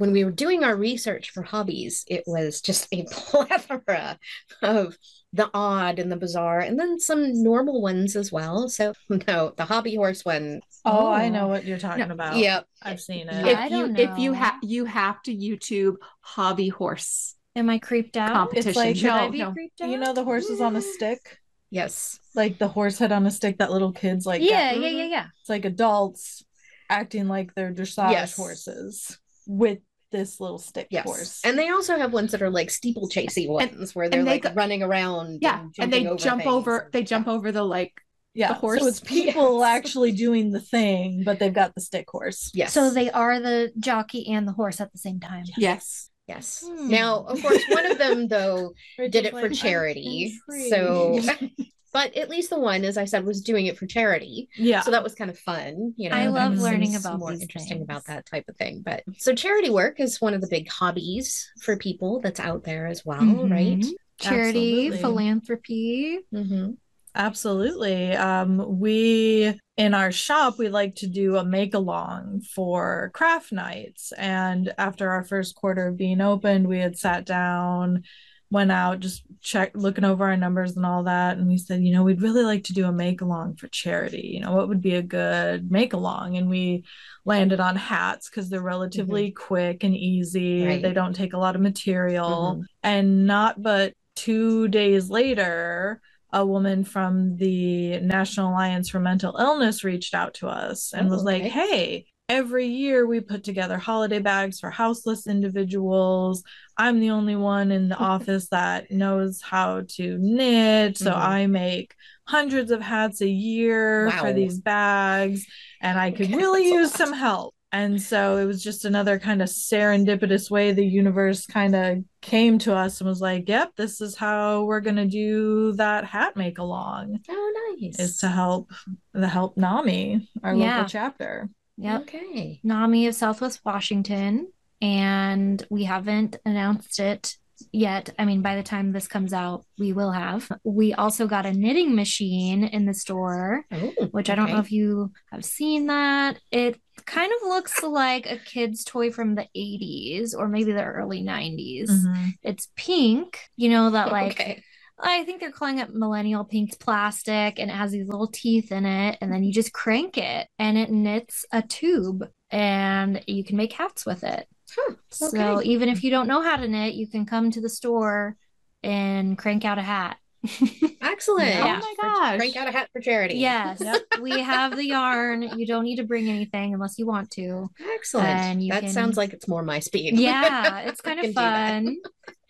[0.00, 4.18] When we were doing our research for hobbies, it was just a plethora
[4.62, 4.96] of
[5.34, 8.68] the odd and the bizarre, and then some normal ones as well.
[8.70, 8.94] So,
[9.28, 10.62] no, the hobby horse one.
[10.86, 11.28] Oh, I Oh.
[11.28, 12.38] know what you're talking about.
[12.38, 12.64] Yep.
[12.82, 13.40] I've seen Yeah.
[13.40, 13.46] it.
[13.48, 14.38] if I you don't if you know.
[14.38, 18.32] have you have to YouTube hobby horse Am I creeped out?
[18.32, 18.72] competition.
[18.74, 19.52] like- Should I be no.
[19.52, 19.90] creeped out?
[19.90, 21.38] You know the horses on a stick?
[21.70, 22.18] Yes.
[22.34, 25.04] Like the horse head on a stick that little kids like yeah, get- yeah, yeah,
[25.04, 25.26] yeah.
[25.40, 26.42] It's like adults
[26.88, 28.34] acting like they're dressage Yes.
[28.34, 29.78] horses with
[30.10, 31.04] this little stick Yes.
[31.04, 31.40] horse.
[31.44, 34.52] And they also have ones that are like steeplechasey ones where they're they like go-
[34.54, 35.38] running around.
[35.42, 37.92] Yeah, and they jumping jump over and- they jump over the like
[38.34, 38.80] Yeah, horse.
[38.80, 39.68] So it's people Yes.
[39.78, 42.50] actually doing the thing, but they've got the stick horse.
[42.54, 42.72] Yes.
[42.72, 45.44] So they are the jockey and the horse at the same time.
[45.56, 46.08] Yes.
[46.28, 46.64] Yes.
[46.64, 46.88] Hmm.
[46.88, 50.38] Now, of course, one of them though did it for charity.
[50.68, 51.20] So,
[51.92, 54.48] but at least the one, as I said, was doing it for charity.
[54.56, 55.94] yeah, So that was kind of fun.
[55.96, 57.84] You know, I love learning about more these interesting things.
[57.84, 58.82] about that type of thing.
[58.84, 62.86] But so charity work is one of the big hobbies for people that's out there
[62.86, 63.78] as well, right?
[63.78, 63.90] Mhm.
[64.20, 64.98] Charity, Absolutely.
[64.98, 66.18] philanthropy.
[66.34, 66.70] Mm-hmm.
[67.14, 68.12] Absolutely.
[68.12, 74.12] Um, we in our shop we like to do a make along for craft nights.
[74.16, 78.04] And after our first quarter of being opened, we had sat down,
[78.50, 81.38] went out, just checked looking over our numbers and all that.
[81.38, 84.32] And we said, you know, we'd really like to do a make along for charity.
[84.34, 86.36] You know, what would be a good make along?
[86.36, 86.84] And we
[87.24, 90.66] landed on hats because they're relatively quick and easy.
[90.66, 90.82] Right.
[90.82, 92.56] They don't take a lot of material.
[92.58, 92.64] Mhm.
[92.82, 96.00] And not but two days later,
[96.32, 101.10] a woman from the National Alliance for Mental Illness reached out to us and Oh,
[101.10, 106.44] was like, hey, every year we put together holiday bags for houseless individuals.
[106.76, 110.96] I'm the only one in the office that knows how to knit.
[110.96, 111.16] So Mhm.
[111.16, 111.94] I make
[112.28, 114.20] hundreds of hats a year Wow.
[114.20, 115.44] for these bags,
[115.80, 117.54] and I could Okay, really use some help.
[117.72, 122.58] And so it was just another kind of serendipitous way the universe kind of came
[122.60, 126.36] to us and was like, yep, this is how we're going to do that hat
[126.36, 127.98] make along Oh, nice.
[127.98, 128.70] is to help
[129.12, 130.76] the help NAMI, our Yeah.
[130.78, 131.48] local chapter.
[131.82, 132.00] Yep.
[132.02, 132.60] Okay.
[132.62, 134.52] NAMI of Southwest Washington.
[134.82, 137.36] And we haven't announced it
[137.72, 138.08] yet.
[138.18, 140.50] I mean, by the time this comes out, we will have.
[140.64, 144.72] We also got a knitting machine in the store, Oh, which I don't know if
[144.72, 146.38] you have seen that.
[146.50, 151.22] It kind of looks like a kid's toy from the 80s or maybe the early
[151.22, 151.90] 90s.
[151.90, 152.32] Mhm.
[152.42, 154.62] It's pink, you know, that like okay.
[155.02, 158.86] I think they're calling it millennial pink plastic and it has these little teeth in
[158.86, 159.18] it.
[159.20, 163.72] And then you just crank it and it knits a tube and you can make
[163.72, 164.46] hats with it.
[164.74, 165.68] Huh, So okay.
[165.68, 168.36] even if you don't know how to knit, you can come to the store
[168.82, 170.16] and crank out a hat.
[171.02, 171.48] Excellent.
[171.50, 171.80] Yeah.
[171.82, 172.36] Oh my gosh.
[172.38, 173.34] Crank out a hat for charity.
[173.34, 174.02] yes, Yep.
[174.22, 175.42] we have the yarn.
[175.58, 177.68] You don't need to bring anything unless you want to.
[177.94, 178.28] Excellent.
[178.28, 180.18] And you that can- sounds like it's more my speed.
[180.18, 181.82] Yeah, it's kind of can do that.
[181.84, 181.96] fun.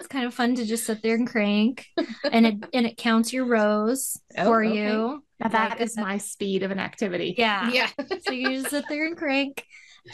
[0.00, 1.86] It's kind of fun to just sit there and crank,
[2.24, 4.76] and it and it counts your rows Oh, for okay.
[4.76, 5.22] you.
[5.38, 7.34] Now that Like, is my speed of an activity.
[7.36, 7.70] Yeah.
[7.70, 7.88] Yeah.
[8.22, 9.64] so you just sit there and crank.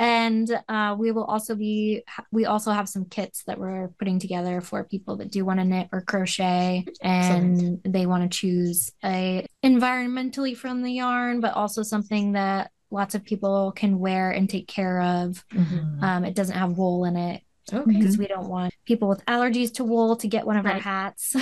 [0.01, 4.61] And uh, we will also be, we also have some kits that we're putting together
[4.61, 9.47] for people that do want to knit or crochet and they want to choose a
[9.64, 15.01] environmentally friendly yarn, but also something that lots of people can wear and take care
[15.01, 15.45] of.
[15.53, 16.03] Mhm.
[16.03, 17.98] Um, it doesn't have wool in it Okay.
[17.98, 20.82] because we don't want people with allergies to wool to get one of our Right.
[20.82, 21.34] hats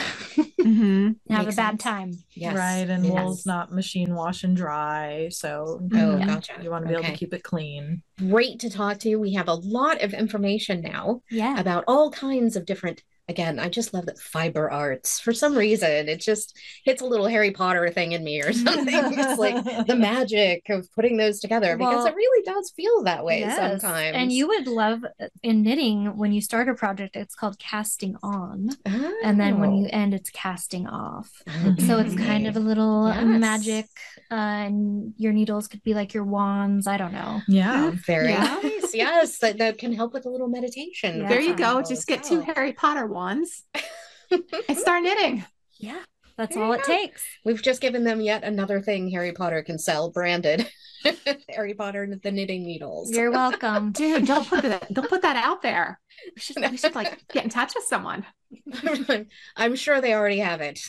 [0.62, 1.83] hmm and have Makes a bad sense.
[1.83, 2.12] time.
[2.35, 2.57] Yes.
[2.57, 2.89] Right.
[2.89, 3.12] And Yes.
[3.12, 5.29] wool's not machine wash and dry.
[5.31, 6.55] So Oh, gotcha.
[6.62, 8.03] you want to be able to keep it clean.
[8.18, 9.20] Great to talk to you.
[9.20, 11.59] We have a lot of information now Yeah.
[11.61, 13.03] about all kinds of different.
[13.27, 15.18] Again, I just love that fiber arts.
[15.18, 16.55] For some reason, it just
[16.85, 18.87] hits a little Harry Potter thing in me or something.
[18.95, 23.41] it's like the magic of putting those together because it really does feel that way
[23.41, 23.81] Yes.
[23.81, 24.14] sometimes.
[24.14, 25.01] And you would love
[25.43, 28.68] in knitting when you start a project, it's called casting on.
[29.22, 31.31] And then when you end, it's casting off.
[31.49, 33.41] Oh, So it's kind of a little Yes.
[33.41, 33.87] magic,
[34.31, 36.87] uh, and your needles could be like your wands.
[36.87, 37.41] I don't know.
[37.49, 37.93] Yeah.
[38.07, 38.59] very Yeah.
[38.62, 38.84] nice.
[38.95, 41.21] Yes, that, that can help with a little meditation.
[41.23, 41.29] Yeah.
[41.29, 41.83] There you go.
[41.83, 42.41] Just get two.
[42.41, 43.65] Harry Potter wands
[44.31, 45.45] and start knitting.
[45.79, 46.01] Yeah,
[46.37, 46.93] that's There all it go.
[46.93, 47.23] takes.
[47.45, 50.69] We've just given them yet another thing Harry Potter can sell, branded
[51.49, 53.11] Harry Potter and the knitting needles.
[53.11, 53.93] You're welcome.
[53.93, 56.01] Dude, don't put that don't put that out there.
[56.35, 58.25] We should, we should like get in touch with someone.
[59.09, 59.27] I'm,
[59.57, 60.81] I'm sure they already have it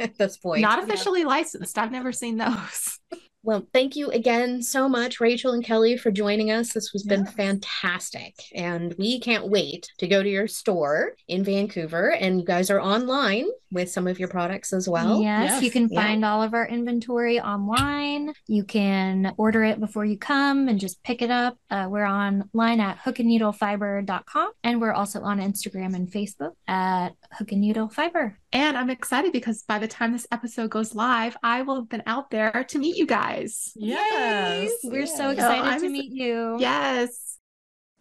[0.00, 0.62] at this point.
[0.62, 1.76] Not officially licensed.
[1.78, 2.98] I've never seen those.
[3.44, 6.72] Well, thank you again so much, Rachel and Kelly, for joining us.
[6.72, 7.34] This has been Yes.
[7.34, 8.34] fantastic.
[8.54, 12.08] And we can't wait to go to your store in Vancouver.
[12.12, 15.20] And you guys are online with some of your products as well.
[15.20, 16.02] yes, yes, you can yeah.
[16.02, 18.32] find all of our inventory online.
[18.46, 21.58] You can order it before you come and just pick it up.
[21.70, 27.60] Uh, we're online at hookandneedlefiber.com and we're also on Instagram and Facebook at Hook and
[27.60, 28.38] Needle Fiber.
[28.52, 32.04] And I'm excited because by the time this episode goes live, I will have been
[32.06, 33.72] out there to meet you guys.
[33.74, 34.72] Yes.
[34.84, 36.56] We're so excited I'm to meet you.
[36.60, 37.33] Yes.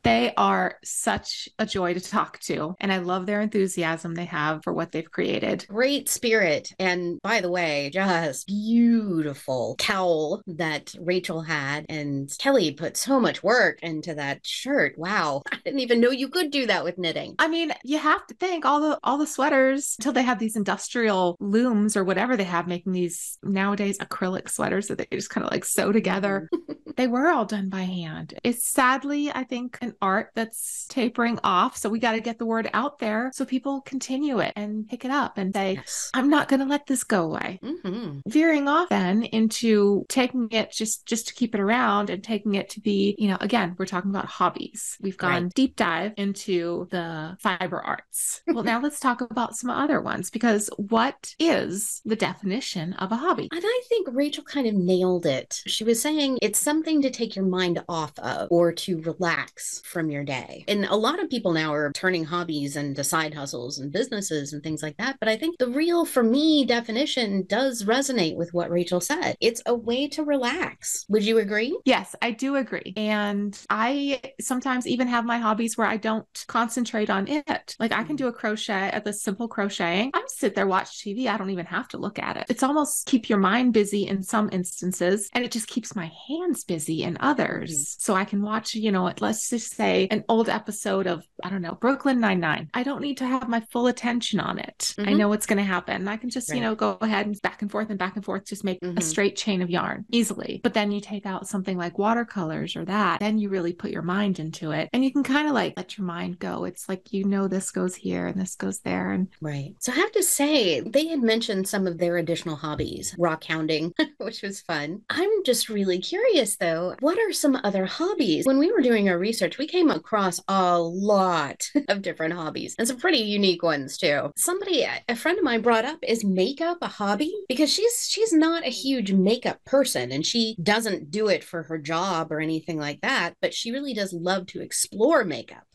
[0.04, 2.76] They are such a joy to talk to.
[2.80, 5.66] And I love their enthusiasm they have for what they've created.
[5.68, 6.72] Great spirit.
[6.78, 11.86] And by the way, just beautiful cowl that Rachel had.
[11.90, 14.98] And Kelly put so much work into that shirt.
[14.98, 15.44] Wow.
[15.52, 17.36] I didn't even know you could do that with knitting.
[17.40, 20.56] I mean, you have to think all the all the sweaters until they have these
[20.56, 25.46] industrial looms or whatever they have making these nowadays acrylic sweaters that they just kind
[25.46, 26.50] of like sew together.
[26.96, 28.40] they were all done by hand.
[28.44, 31.78] It's sadly, I think, an art that's tapering off.
[31.78, 35.06] So we got to get the word out there so people continue it and pick
[35.06, 36.10] it up and say, Yes.
[36.14, 37.60] I'm not going to let this go away.
[37.62, 42.56] hmm Veering off then into taking it just just to keep it around and taking
[42.56, 44.98] it to be, you know, again, we're talking about hobbies.
[45.02, 45.54] We've gone Right.
[45.54, 48.42] deep dive into the fiber arts.
[48.48, 53.16] well, now let's talk about some other ones because what is the definition of a
[53.16, 53.50] hobby?
[53.52, 55.62] And I think Rachel kind of nailed it.
[55.66, 60.10] She was saying it's something to take your mind off of or to relax from
[60.10, 60.66] your day.
[60.68, 64.62] And a lot of people now are turning hobbies into side hustles and businesses and
[64.62, 65.16] things like that.
[65.18, 69.38] But I think the real, for me, definition does resonate with what Rachel said.
[69.40, 71.06] It's a way to relax.
[71.08, 71.80] Would you agree?
[71.86, 72.92] Yes, I do agree.
[72.98, 77.78] And I sometimes even have my hobbies where I don't concentrate on it.
[77.80, 80.12] Like I can do a crochet at the simple crocheting.
[80.14, 81.28] I'm sit there, watch TV.
[81.28, 82.48] I don't even have to look at it.
[82.50, 86.66] It's almost keep your mind busy in some instances, and it just keeps my hands
[86.66, 87.96] busy in others.
[88.00, 91.62] So I can watch, you know, let's just say an old episode of, I don't
[91.62, 92.70] know, Brooklyn Nine-Nine.
[92.74, 94.96] I don't need to have my full attention on it.
[94.98, 95.18] I Mhm.
[95.18, 96.08] know what's going to happen.
[96.08, 98.46] I can just, you know, go ahead and back and forth and back and forth,
[98.46, 99.04] just make a Mhm.
[99.04, 100.60] straight chain of yarn easily.
[100.64, 104.02] But then you take out something like watercolors or that, then you really put your
[104.02, 106.64] mind into it and you can kind of like let your mind go.
[106.66, 109.12] It's like, you know, this goes here and this goes there.
[109.12, 109.76] And Right.
[109.80, 113.94] So I have to say, they had mentioned some of their additional hobbies, rock hounding,
[114.18, 115.02] which was fun.
[115.10, 118.46] I'm just really curious though, what are some other hobbies?
[118.46, 122.88] When we were doing our research, we came across a lot of different hobbies and
[122.88, 124.32] some pretty unique ones too.
[124.38, 127.34] Somebody, a friend of mine brought up, is makeup a hobby?
[127.50, 131.78] Because she's she's not a huge makeup person and she doesn't do it for her
[131.78, 135.66] job or anything like that, but she really does love to explore makeup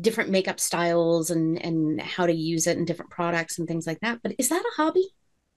[0.00, 4.00] different makeup styles and and how to use it in different products and things like
[4.00, 4.20] that.
[4.22, 5.06] But is that a hobby?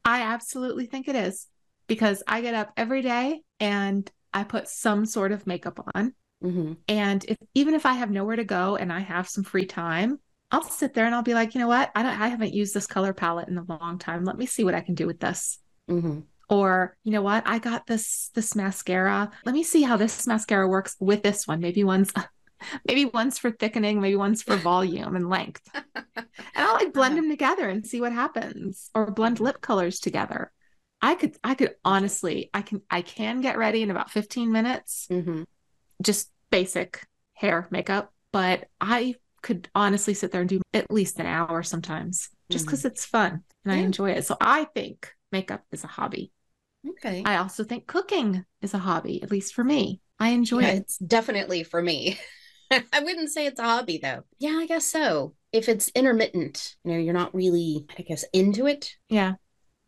[0.05, 1.47] I absolutely think it is
[1.87, 6.13] because I get up every day and I put some sort of makeup on.
[6.43, 6.73] Mm-hmm.
[6.87, 10.19] And if even if I have nowhere to go and I have some free time,
[10.51, 11.91] I'll sit there and I'll be like, you know what?
[11.95, 14.25] I don't I haven't used this color palette in a long time.
[14.25, 15.59] Let me see what I can do with this.
[15.89, 16.19] Mm-hmm.
[16.49, 17.43] Or, you know what?
[17.45, 19.31] I got this this mascara.
[19.45, 21.61] Let me see how this mascara works with this one.
[21.61, 22.11] Maybe one's
[22.87, 25.67] maybe one's for thickening, maybe one's for volume and length.
[26.55, 30.51] And I'll like blend them together and see what happens or blend lip colors together.
[31.03, 35.11] I could I could honestly, I can I can get ready in about 15 minutes,
[35.11, 35.43] Mm-hmm.
[36.01, 41.25] just basic hair makeup, but I could honestly sit there and do at least an
[41.27, 44.25] hour sometimes just because it's fun and I enjoy it.
[44.25, 46.31] So I think makeup is a hobby.
[46.87, 47.25] Okay.
[47.25, 50.01] I also think cooking is a hobby, at least for me.
[50.19, 50.79] I enjoy Yeah, it.
[50.79, 52.19] it's definitely for me.
[52.71, 54.23] I wouldn't say it's a hobby though.
[54.39, 55.35] Yeah, I guess so.
[55.51, 58.95] If it's intermittent, you know, you're not really, I guess, into it.
[59.09, 59.35] Yeah.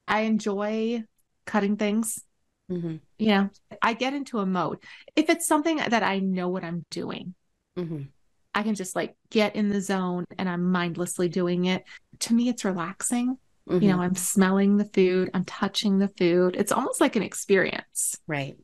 [0.08, 1.04] I enjoy
[1.46, 2.24] cutting things.
[2.72, 2.96] Mm-hmm.
[3.20, 3.50] You know,
[3.82, 4.80] I get into a mode.
[5.16, 7.34] If it's something that I know what I'm doing,
[7.78, 8.04] Mm-hmm.
[8.54, 11.84] I can just like get in the zone and I'm mindlessly doing it.
[12.20, 13.38] To me, it's relaxing.
[13.70, 13.84] Mm-hmm.
[13.84, 16.56] You know, I'm smelling the food, I'm touching the food.
[16.56, 18.18] It's almost like an experience.
[18.28, 18.56] right.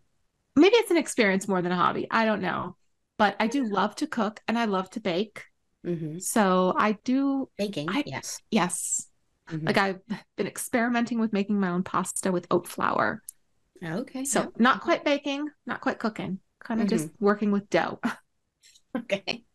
[0.55, 2.07] Maybe it's an experience more than a hobby.
[2.09, 2.75] I don't know.
[3.17, 5.43] But I do love to cook and I love to bake.
[5.85, 6.19] Mm-hmm.
[6.19, 8.39] So I do, Baking, I- yes.
[8.49, 9.07] yes.
[9.51, 9.65] Mhm.
[9.67, 9.99] Like I've
[10.37, 13.21] been experimenting with making my own pasta with oat flour.
[13.83, 14.23] Okay.
[14.25, 14.47] So yeah.
[14.57, 17.25] not quite baking, not quite cooking, kind of just Mm-hmm.
[17.25, 17.99] working with dough.
[18.97, 19.45] Okay.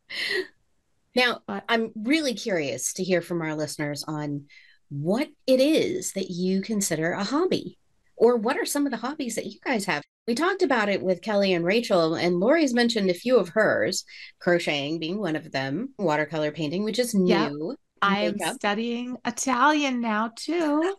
[1.14, 4.46] Now, But- I'm really curious to hear from our listeners on
[4.88, 7.78] what it is that you consider a hobby,
[8.16, 10.02] or what are some of the hobbies that you guys have.
[10.26, 14.04] We talked about it with Kelly and Rachel, and Lori's mentioned a few of hers,
[14.40, 17.76] crocheting being one of them, watercolor painting, which is new.
[18.02, 20.96] I am studying Italian now too.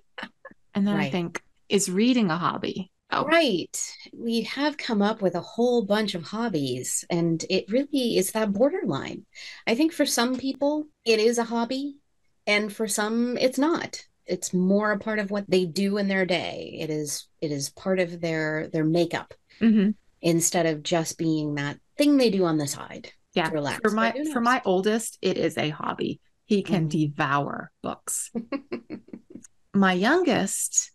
[0.73, 2.91] And then I think, is reading a hobby?
[3.11, 3.95] Oh, Right.
[4.13, 8.51] We have come up with a whole bunch of hobbies, and it really is that
[8.51, 9.25] borderline.
[9.65, 11.97] I think for some people, it is a hobby,
[12.45, 14.05] and for some, it's not.
[14.25, 16.77] It's more a part of what they do in their day.
[16.81, 19.95] It is it is part of their their makeup mhm.
[20.21, 23.11] instead of just being that thing they do on the side.
[23.33, 23.49] yeah.
[23.51, 26.19] relax, For my for my oldest, it is a hobby.
[26.47, 26.89] He can Mhm.
[26.89, 28.31] devour books.
[29.73, 30.91] my youngest,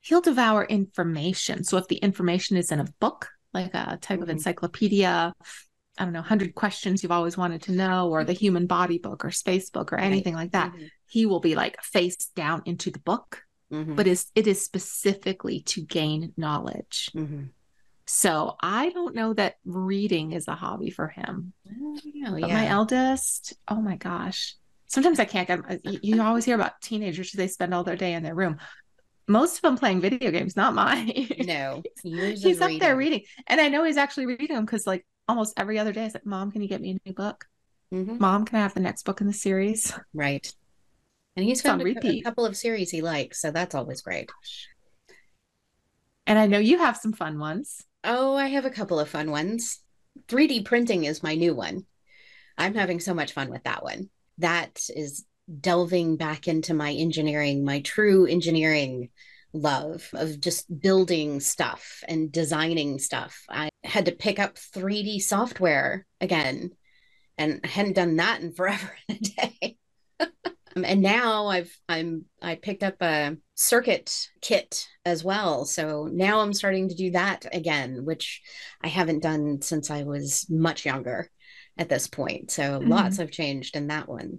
[0.00, 1.64] he'll devour information.
[1.64, 4.32] So if the information is in a book, like a type of Mhm.
[4.32, 5.32] encyclopedia,
[5.98, 9.24] I don't know, 100 questions you've always wanted to know, or the human body book
[9.24, 10.88] or space book or anything like that, Mhm.
[11.06, 13.42] he will be like face down into the book,
[13.72, 13.96] Mhm.
[13.96, 17.10] but is it is specifically to gain knowledge.
[18.12, 21.52] So I don't know that reading is a hobby for him.
[21.80, 24.56] Oh, yeah, my eldest, oh my gosh.
[24.88, 28.24] Sometimes I can't get you, always hear about teenagers they spend all their day in
[28.24, 28.58] their room.
[29.28, 31.12] Most of them playing video games, not mine.
[31.38, 33.22] no, he's is up there reading.
[33.46, 36.26] And I know he's actually reading them because like almost every other day, I like,
[36.26, 37.46] Mom, can you get me a new book?
[37.94, 38.18] Mhm.
[38.18, 39.94] Mom, can I have the next book in the series?
[40.12, 40.52] Right.
[41.36, 44.30] And he's found a, a couple of series he likes, so that's always great.
[46.26, 47.84] And I know you have some fun ones.
[48.04, 49.80] Oh, I have a couple of fun ones.
[50.28, 51.86] 3D printing is my new one.
[52.56, 54.10] I'm having so much fun with that one.
[54.38, 55.24] That is
[55.60, 59.10] delving back into my engineering, my true engineering
[59.52, 63.44] love of just building stuff and designing stuff.
[63.48, 66.70] I had to pick up 3D software again,
[67.38, 69.78] and I hadn't done that in forever and a day.
[70.76, 75.64] Um, and now I've I'm I picked up a circuit kit as well.
[75.64, 78.42] So now I'm starting to do that again, which
[78.82, 81.30] I haven't done since I was much younger
[81.76, 82.50] at this point.
[82.50, 82.86] So Mhm.
[82.86, 84.38] lots have changed in that one.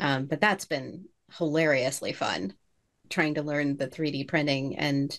[0.00, 1.06] Um, but that's been
[1.38, 2.54] hilariously fun
[3.10, 5.18] trying to learn the 3D printing and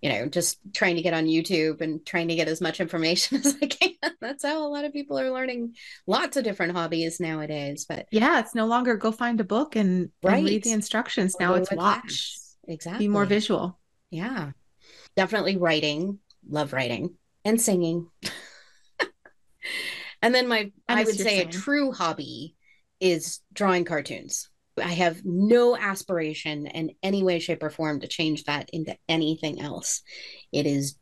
[0.00, 3.38] you know just trying to get on YouTube and trying to get as much information
[3.38, 3.90] as I can.
[4.20, 5.74] That's how a lot of people are learning
[6.06, 7.86] lots of different hobbies nowadays.
[7.88, 11.36] But Yeah, it's no longer go find a book and, and read the instructions.
[11.38, 12.36] or Now it's watch.
[12.66, 13.06] Exactly.
[13.06, 13.78] be more visual.
[14.10, 14.52] Yeah.
[15.16, 16.18] Definitely writing.
[16.48, 18.08] Love writing and singing.
[20.22, 22.56] and then my I I, would say a true hobby
[23.00, 24.48] is drawing cartoons.
[24.80, 29.60] I have no aspiration in any way, shape, or form to change that into anything
[29.60, 30.02] else.
[30.52, 30.96] It is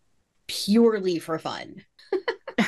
[0.47, 1.85] purely for fun.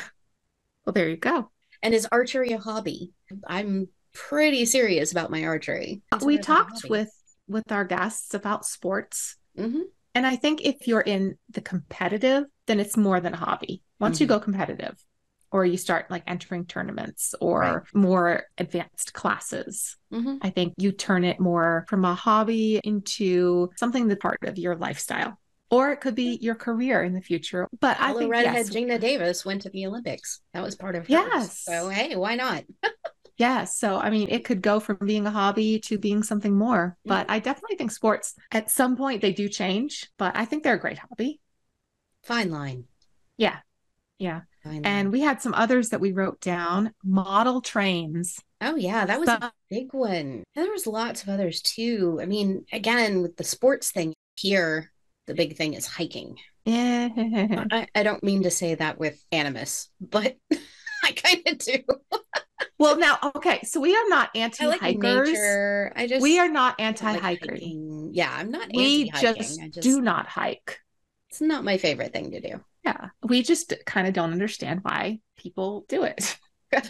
[0.87, 1.51] Well, there you go.
[1.83, 3.13] And is archery a hobby?
[3.47, 6.01] I'm pretty serious about my archery.
[6.25, 7.11] we talked with
[7.47, 9.83] with our guests about sports hmm
[10.15, 14.21] and i think if you're in the competitive then it's more than a hobby once
[14.21, 14.31] you Mhm.
[14.31, 14.97] go competitive
[15.51, 17.83] or you start like entering tournaments or Right.
[17.95, 24.09] more advanced classes hmm i think you turn it more from a hobby into something
[24.09, 25.39] that's part of your lifestyle
[25.71, 28.71] or it could be your career in the future but i Although think redhead yes,
[28.71, 30.41] Geena Davis went to the Olympics.
[30.55, 31.11] That was part of hers.
[31.13, 31.61] Yes.
[31.65, 32.65] So hey, why not?
[33.37, 33.77] Yes.
[33.77, 36.97] So, I mean, it could go from being a hobby to being something more.
[37.07, 40.75] But I definitely think sports at some point they do change, but I think they're
[40.75, 41.41] a great hobby.
[42.23, 42.87] Fine line.
[43.37, 43.61] Yeah.
[44.19, 44.43] Yeah.
[44.64, 48.39] And we had some others that we wrote down model trains.
[48.61, 50.43] oh yeah, that was So- a big one.
[50.55, 52.19] And there was lots of others too.
[52.21, 54.91] I mean, again, with the sports thing here,
[55.27, 56.37] the big thing is hiking.
[56.64, 57.09] Yeah.
[57.71, 60.37] I, I don't mean to say that with animus, but
[61.05, 61.79] I kind of do.
[62.79, 63.61] well, now, okay.
[63.64, 65.31] So we are not anti I like hikers.
[65.97, 67.53] I just We are not anti like hiker.
[67.53, 68.11] hiking.
[68.12, 70.79] Yeah, I'm not We just, just do not hike.
[71.31, 72.61] it's not my favorite thing to do.
[72.89, 73.09] Yeah.
[73.22, 76.39] We just kind of don't understand why people do it.
[76.72, 76.80] I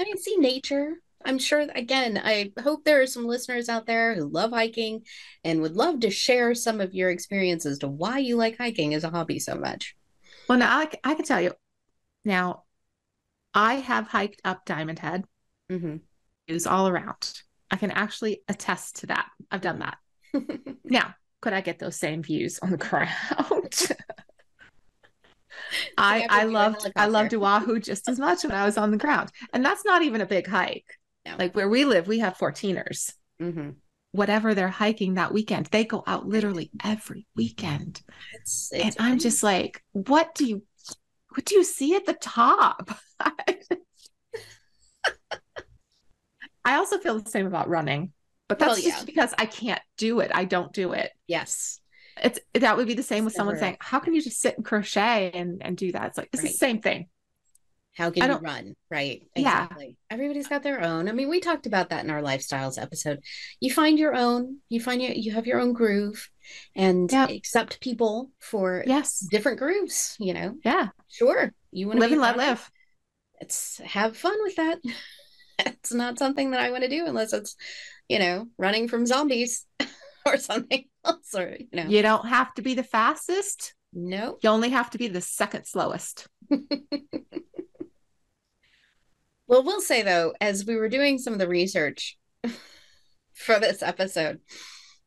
[0.00, 0.94] mean, see nature.
[1.24, 5.02] I'm sure, again, I hope there are some listeners out there who love hiking
[5.44, 9.04] and would love to share some of your experiences to why you like hiking as
[9.04, 9.94] a hobby so much.
[10.48, 11.52] Well, now I, I can tell you.
[12.24, 12.64] Now,
[13.54, 15.24] I have hiked up Diamond Head,
[15.70, 15.96] hmm
[16.48, 17.34] views all around.
[17.70, 19.26] I can actually attest to that.
[19.50, 19.98] I've done that.
[20.84, 23.92] Now, could I get those same views on the ground?
[25.98, 27.34] I I to do a loved I loved.
[27.34, 30.26] Oahu just as much when I was on the ground, and that's not even a
[30.26, 30.86] big hike.
[31.26, 31.34] No.
[31.38, 33.12] Like where we live, we have 14ers.
[33.40, 33.70] hmm
[34.12, 38.00] Whatever they're hiking that weekend, they go out literally every weekend.
[38.32, 40.62] It's, and it's I'm pretty- just like, what do you
[41.34, 42.90] what do you see at the top?
[46.64, 48.12] I also feel the same about running,
[48.48, 49.04] but that's Well, just yeah.
[49.04, 50.30] because I can't do it.
[50.34, 51.10] I don't do it.
[51.26, 51.80] yes.
[52.22, 54.64] It's that would be the same with someone saying, "How can you just sit and
[54.64, 57.08] crochet and and do that?" It's like it's the same thing.
[57.98, 58.74] How can you run?
[58.92, 59.22] Right.
[59.34, 59.64] Yeah.
[59.64, 59.96] Exactly.
[60.08, 61.08] Everybody's got their own.
[61.08, 63.18] I mean, we talked about that in our lifestyles episode.
[63.58, 66.30] You find your own, you find your, you have your own groove
[66.76, 67.30] and Yep.
[67.30, 69.18] accept people for Yes.
[69.18, 70.54] different grooves, you know.
[70.64, 70.90] Yeah.
[71.08, 71.52] Sure.
[71.72, 72.70] You want to Live and let live.
[73.40, 74.78] It's have fun with that.
[75.58, 77.56] it's not something that I want to do unless it's,
[78.08, 79.66] you know, running from zombies
[80.28, 81.88] or something else or, you know.
[81.88, 83.74] You don't have to be the fastest.
[83.92, 84.38] No.
[84.42, 86.28] You only have to be the second slowest.
[89.48, 92.18] Well, we'll say though, as we were doing some of the research
[93.32, 94.40] for this episode,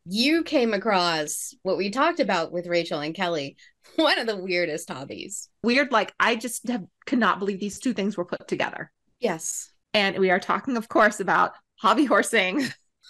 [0.03, 3.55] you came across what we talked about with Rachel and Kelly
[3.97, 5.47] One of the weirdest hobbies.
[5.61, 8.91] Weird, like I just have, could not believe these two things were put together.
[9.19, 9.72] Yes.
[9.93, 12.63] And we are talking, of course, about hobby horsing,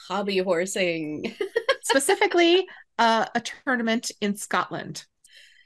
[0.09, 1.33] Hobby horsing.
[1.83, 2.67] Specifically
[2.97, 5.05] uh, a tournament in Scotland.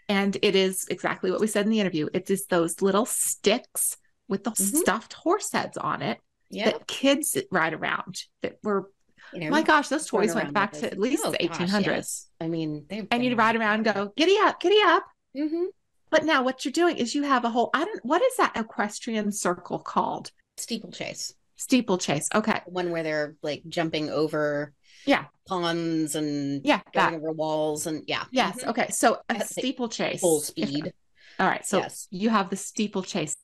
[0.07, 2.07] And it is exactly what we said in the interview.
[2.13, 3.97] It is those little sticks
[4.27, 4.75] with the Mhm.
[4.77, 6.65] stuffed horse heads on it Yeah.
[6.65, 8.23] that kids ride around.
[8.41, 8.91] That were,
[9.33, 11.85] You know, my gosh, those toys went back to at least Oh, the gosh, 1800s.
[11.87, 12.27] yes.
[12.39, 15.03] I mean, they And you'd ride around and go, giddy up, giddy up.
[15.35, 15.65] hmm
[16.11, 18.55] But now what you're doing is you have a whole, I don't, what is that
[18.55, 20.31] equestrian circle called?
[20.57, 21.33] Steeplechase.
[21.57, 22.29] Steeplechase.
[22.33, 22.61] Okay.
[22.65, 24.73] The one where they're like jumping over
[25.05, 25.25] Yeah.
[25.47, 26.81] ponds and Yeah.
[26.93, 28.25] going over walls and yeah.
[28.31, 28.63] Yes.
[28.63, 28.69] Mhm.
[28.69, 28.87] Okay.
[28.89, 30.21] So a steeplechase.
[30.21, 30.93] Full if- speed.
[31.39, 31.65] all right.
[31.65, 32.07] So Yes.
[32.09, 33.35] you have the steeplechase.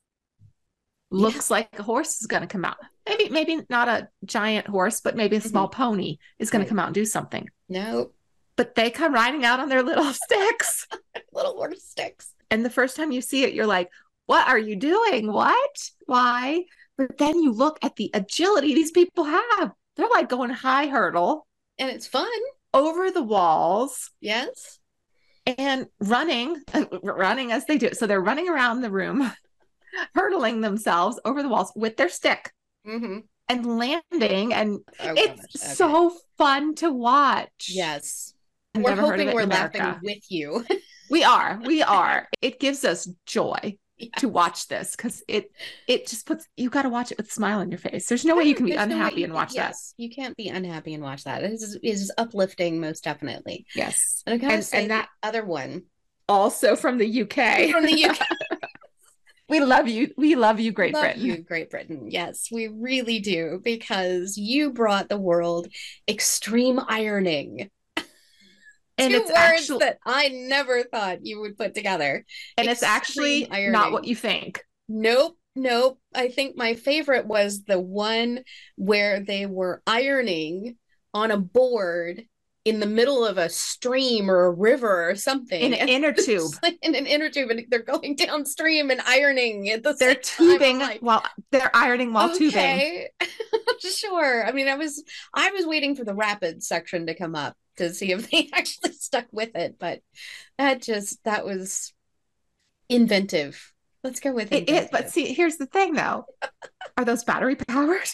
[1.10, 2.78] Looks like a horse is going to come out.
[3.06, 6.66] Maybe, maybe not a giant horse, but maybe a small pony is going Right.
[6.66, 7.48] to come out and do something.
[7.68, 8.12] No
[8.56, 10.86] But they come riding out on their little sticks.
[11.32, 12.34] little horse sticks.
[12.50, 13.90] And the first time you see it, you're like,
[14.26, 15.30] what are you doing?
[15.32, 15.90] What?
[16.06, 16.64] Why?
[16.96, 19.72] But then you look at the agility these people have.
[19.96, 21.46] They're like going high hurdle
[21.78, 22.28] And it's fun.
[22.74, 24.78] over the walls Yes.
[25.58, 26.62] and running,
[27.02, 27.90] running as they do.
[27.92, 29.30] So they're running around the room,
[30.14, 32.52] hurdling themselves over the walls with their stick
[32.86, 33.18] Mm-hmm.
[33.48, 34.52] and landing.
[34.54, 35.74] And Oh, it's okay.
[35.74, 37.68] so fun to watch.
[37.68, 38.34] Yes.
[38.74, 40.64] I've we're never heard of hoping we're in laughing with you.
[41.10, 41.60] We are.
[41.62, 42.26] We are.
[42.40, 43.76] It gives us joy.
[43.98, 44.10] Yes.
[44.18, 45.52] to watch this because it
[45.86, 48.08] it just puts you got to watch it with a smile on your face.
[48.08, 49.74] There's no way you can be There's no unhappy you and can- watch that.
[49.96, 51.44] You can't be unhappy and watch that.
[51.44, 53.66] It is, it is uplifting, most definitely.
[53.74, 55.84] Yes, And And- and that- other one
[56.28, 57.70] also from the UK.
[57.70, 58.18] from the UK.
[59.48, 60.12] we love you.
[60.16, 61.22] We love you, Great Love Britain.
[61.24, 62.10] you, Great Britain.
[62.10, 65.68] Yes, we really do because you brought the world
[66.08, 67.70] extreme ironing.
[68.98, 72.24] And Two it's words actually that I never thought you would put together.
[72.56, 74.64] and it's actually extreme not what you think.
[74.88, 75.98] Nope, nope.
[76.14, 78.40] I think my favorite was the one
[78.76, 80.76] where they were ironing
[81.14, 82.24] on a board
[82.64, 85.60] in the middle of a stream or a river or something.
[85.60, 86.52] In an inner tube.
[86.62, 90.14] like in an inner tube, and they're going downstream and ironing at the They're.
[90.14, 93.08] Tubing like, while they're ironing while tubing.
[93.80, 94.46] sure.
[94.46, 95.02] I mean, I was
[95.34, 98.92] I was waiting for the rapid section to come up to see if they actually
[98.92, 100.00] stuck with it, but
[100.58, 101.92] that just that was
[102.88, 103.72] inventive.
[104.04, 104.68] Let's go with it.
[104.68, 106.26] It is, but see, here's the thing though.
[106.96, 108.08] Are those battery powered?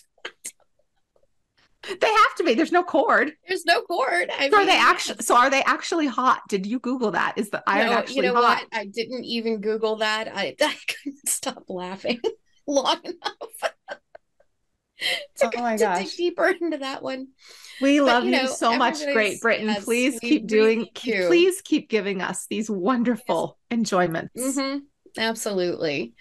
[1.83, 2.55] they have to be.
[2.55, 3.33] There's no cord.
[3.47, 4.31] There's no cord.
[4.37, 6.43] I So are they actually so are they actually hot?
[6.49, 7.35] Did you Google that?
[7.37, 8.59] Is the iron no, actually you know hot?
[8.59, 8.67] what?
[8.73, 10.29] I didn't even Google that.
[10.29, 12.21] I, I couldn't stop laughing
[12.67, 13.73] long enough.
[15.37, 16.09] To, Oh my to gosh.
[16.09, 17.29] dig deeper into that one.
[17.81, 19.67] We But, love you you, know, so much, Great Britain.
[19.69, 20.87] yes, please keep doing.
[20.95, 24.29] keep- please keep giving us these wonderful enjoyments.
[24.55, 24.79] hmm
[25.17, 26.13] absolutely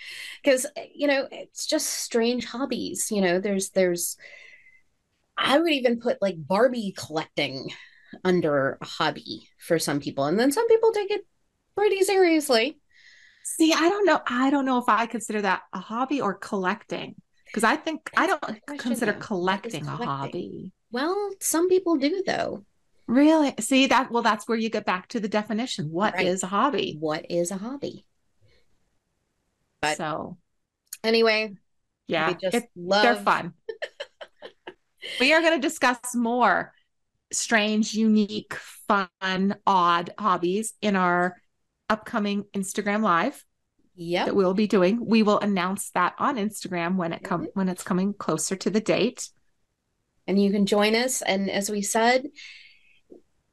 [0.44, 0.66] because
[0.96, 4.18] you know it's just strange hobbies you know there's there's
[5.38, 7.70] i would even put like barbie collecting
[8.24, 11.22] under a hobby for some people and then some people take it
[11.76, 12.78] pretty seriously
[13.44, 14.20] See, I don't know.
[14.28, 17.16] I don't know if I consider that a hobby or collecting
[17.48, 19.18] because I think I don't consider though.
[19.20, 20.72] Is collecting a hobby.
[20.92, 22.64] well some people do though
[23.10, 23.54] Really?
[23.62, 24.12] See that?
[24.12, 25.90] Well, that's where you get back to the definition.
[25.94, 26.48] What is Right.
[26.48, 26.98] a hobby?
[27.00, 28.06] what is a hobby
[29.82, 30.38] But- so
[31.04, 31.56] anyway
[32.08, 33.54] yeah, just it- love they're fun.
[35.20, 36.74] we are going to discuss more
[37.34, 38.54] strange, unique,
[38.88, 41.42] fun, odd hobbies in our
[41.90, 43.44] upcoming Instagram live
[43.98, 45.06] yep that we'll be doing.
[45.06, 47.52] We will announce that on Instagram when it come Mhm.
[47.56, 49.30] when it's coming closer to the date.
[50.30, 51.22] and you can join us.
[51.22, 52.28] And as we said,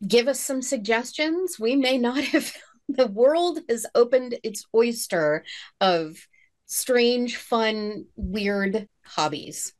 [0.07, 1.57] give us some suggestions.
[1.59, 2.53] We may not have,
[2.89, 5.45] the world has opened its oyster
[5.81, 6.17] of
[6.67, 9.73] strange, fun, weird hobbies.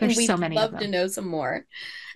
[0.00, 1.64] There's we'd so many of love to know some more.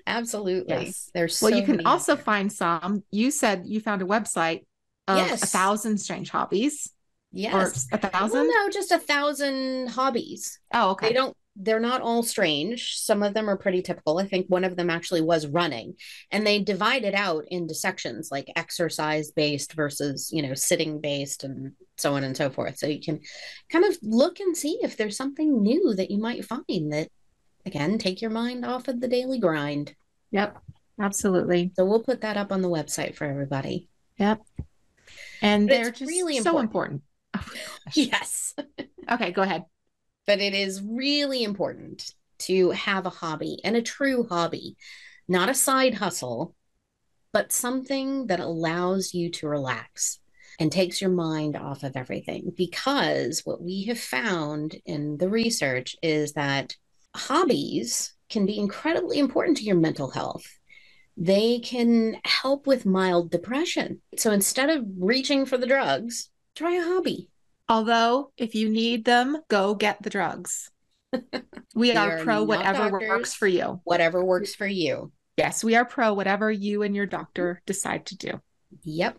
[0.06, 0.86] Absolutely.
[0.86, 1.10] Yes.
[1.14, 3.04] There's Well, so you can also find some.
[3.12, 4.64] You said you found a website
[5.08, 5.42] of Yes.
[5.42, 6.90] a thousand strange hobbies
[7.32, 7.86] yes.
[7.92, 8.48] or a Well, thousand.
[8.48, 10.58] no, just a thousand hobbies.
[10.72, 11.08] Oh, okay.
[11.08, 12.96] They don't they're not all strange.
[12.96, 14.18] Some of them are pretty typical.
[14.18, 15.96] I think one of them actually was running.
[16.30, 21.42] And they divide it out into sections like exercise based versus, you know, sitting based
[21.44, 22.78] and so on and so forth.
[22.78, 23.20] So you can
[23.70, 27.08] kind of look and see if there's something new that you might find that
[27.66, 29.94] again take your mind off of the daily grind.
[30.30, 30.56] Yep.
[31.00, 31.72] Absolutely.
[31.74, 33.88] So we'll put that up on the website for everybody.
[34.18, 34.40] Yep.
[35.42, 37.02] And But they're just really so important.
[37.34, 37.52] important.
[37.56, 37.78] Oh.
[37.94, 38.54] Yes.
[39.10, 39.64] Okay, go ahead.
[40.26, 44.76] but it is really important to have a hobby and a true hobby,
[45.28, 46.54] not a side hustle,
[47.32, 50.18] but something that allows you to relax
[50.58, 52.52] and takes your mind off of everything.
[52.56, 56.76] Because what we have found in the research is that
[57.16, 60.44] hobbies can be incredibly important to your mental health.
[61.16, 64.00] They can help with mild depression.
[64.16, 67.28] So instead of reaching for the drugs, try a hobby.
[67.68, 70.70] Although, if you need them, go get the drugs.
[71.12, 71.20] We,
[71.74, 73.08] We are, are pro whatever doctors.
[73.08, 73.80] works for you.
[73.84, 75.12] Whatever works for you.
[75.36, 78.40] Yes, we are pro whatever you and your doctor decide to do.
[78.82, 79.18] Yep.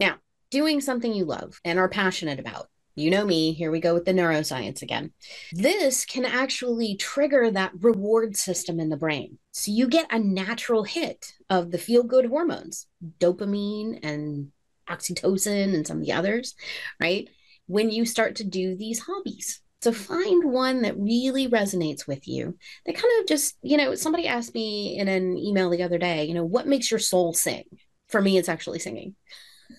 [0.00, 0.16] Now,
[0.50, 2.68] doing something you love and are passionate about.
[2.98, 5.12] You know me, here we go with the neuroscience again.
[5.52, 9.38] This can actually trigger that reward system in the brain.
[9.52, 12.86] So you get a natural hit of the feel good hormones,
[13.20, 14.50] dopamine and
[14.88, 16.54] oxytocin and some of the others,
[16.98, 17.28] right?
[17.66, 19.60] When you start to do these hobbies.
[19.82, 22.56] So find one that really resonates with you.
[22.86, 26.24] That kind of just, you know, somebody asked me in an email the other day,
[26.24, 27.64] you know, what makes your soul sing?
[28.08, 29.16] For me, it's actually singing.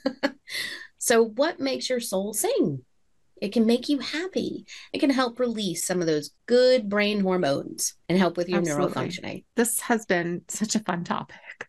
[1.00, 2.84] so, what makes your soul sing?
[3.42, 4.66] It can make you happy.
[4.94, 8.90] It can help release some of those good brain hormones and help with your neural
[8.90, 9.44] functioning.
[9.56, 11.68] This has been such a fun topic.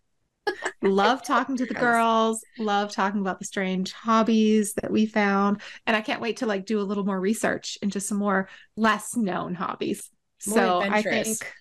[0.82, 5.60] love talking to the girls, love talking about the strange hobbies that we found.
[5.86, 9.14] And I can't wait to like do a little more research into some more less
[9.14, 10.10] known hobbies.
[10.46, 11.54] More so I think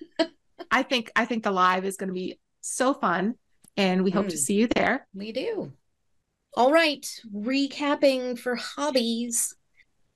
[0.72, 3.36] I think I think the live is going to be so fun
[3.76, 4.40] and we hope to Mm.
[4.40, 5.06] see you there.
[5.14, 5.74] We do.
[6.56, 7.06] All right.
[7.36, 9.56] Recapping for hobbies.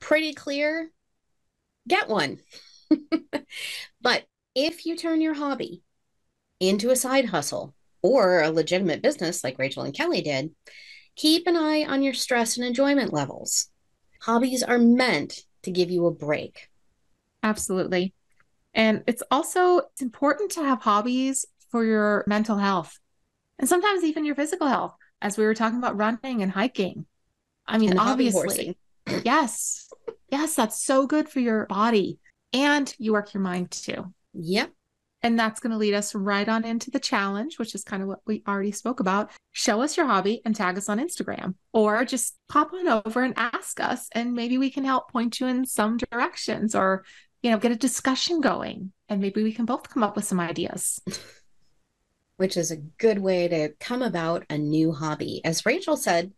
[0.01, 0.91] Pretty clear.
[1.87, 2.39] Get one.
[4.01, 5.83] but if you turn your hobby
[6.59, 10.51] into a side hustle or a legitimate business like Rachel and Kelly did,
[11.15, 13.69] keep an eye on your stress and enjoyment levels.
[14.23, 16.67] Hobbies are meant to give you a break.
[17.41, 18.13] Absolutely.
[18.73, 22.99] And it's also it's important to have hobbies for your mental health
[23.61, 27.05] and sometimes even your physical health, as we were talking about running and hiking.
[27.67, 28.75] I mean, And obviously,
[29.25, 29.89] yes,
[30.29, 32.19] yes, that's so good for your body
[32.53, 34.13] and you work your mind too.
[34.33, 34.71] Yep.
[35.23, 38.07] And that's going to lead us right on into the challenge, which is kind of
[38.07, 39.29] what we already spoke about.
[39.51, 43.35] Show us your hobby and tag us on Instagram, or just pop on over and
[43.37, 47.05] ask us, and maybe we can help point you in some directions or,
[47.43, 48.93] you know, get a discussion going.
[49.09, 50.99] And maybe we can both come up with some ideas.
[52.41, 55.41] which is a good way to come about a new hobby.
[55.45, 56.31] As Rachel said,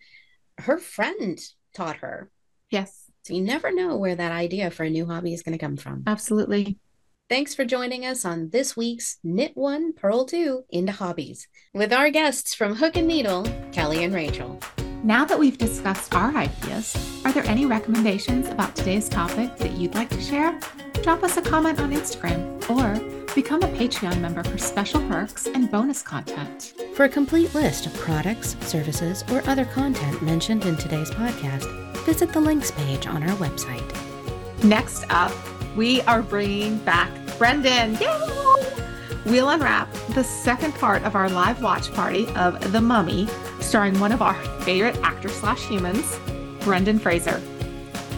[0.57, 1.39] her friend
[1.73, 2.29] taught her.
[2.73, 5.63] Yes, So you never know where that idea for a new hobby is going to
[5.63, 6.01] come from.
[6.07, 6.79] absolutely.
[7.29, 12.09] Thanks for joining us on this week's Knit One, Purl Two into Hobbies with our
[12.09, 14.59] guests from Hook and Needle, Kelly and Rachel.
[15.03, 16.95] Now that we've discussed our ideas,
[17.25, 20.59] are there any recommendations about today's topic that you'd like to share?
[21.03, 25.71] Drop us a comment on Instagram or become a Patreon member for special perks and
[25.71, 26.73] bonus content.
[26.95, 31.65] For a complete list of products, services, or other content mentioned in today's podcast,
[32.05, 33.83] visit the links page on our website.
[34.63, 35.31] Next up,
[35.75, 37.95] we are bringing back Brendan.
[37.95, 38.43] Yay!
[39.25, 43.27] We'll unwrap the second part of our live watch party of The Mummy,
[43.61, 46.19] starring one of our favorite actor slash humans,
[46.59, 47.41] Brendan Fraser.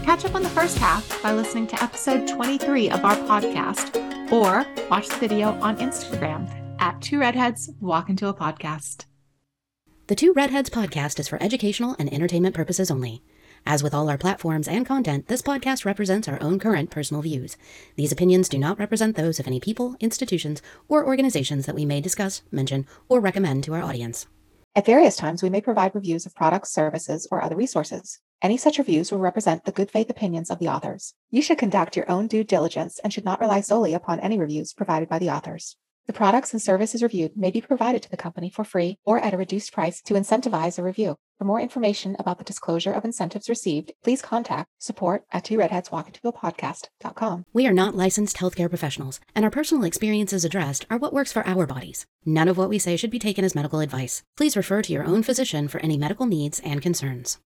[0.06, 4.64] Catch up on the first half by listening to episode 23 of our podcast or
[4.88, 6.48] watch the video on Instagram
[6.80, 9.06] at Two Redheads Walk Into a Podcast.
[10.06, 13.24] The Two Redheads podcast is for educational and entertainment purposes only.
[13.66, 17.58] As with all our platforms and content, this podcast represents our own current personal views.
[17.96, 22.00] These opinions do not represent those of any people, institutions, or organizations that we may
[22.00, 24.28] discuss, mention, or recommend to our audience.
[24.78, 28.20] At various times, we may provide reviews of products, services, or other resources.
[28.42, 31.14] Any such reviews will represent the good faith opinions of the authors.
[31.32, 34.74] You should conduct your own due diligence and should not rely solely upon any reviews
[34.74, 35.78] provided by the authors.
[36.08, 39.34] The products and services reviewed may be provided to the company for free or at
[39.34, 41.16] a reduced price to incentivize a review.
[41.40, 47.46] For more information about the disclosure of incentives received, please contact support at two redheadswalkintopodcast.com.
[47.54, 51.46] We are not licensed healthcare professionals, and our personal experiences addressed are what works for
[51.48, 52.06] our bodies.
[52.24, 54.24] None of what we say should be taken as medical advice.
[54.38, 57.40] Please refer to your own physician for any medical needs and concerns.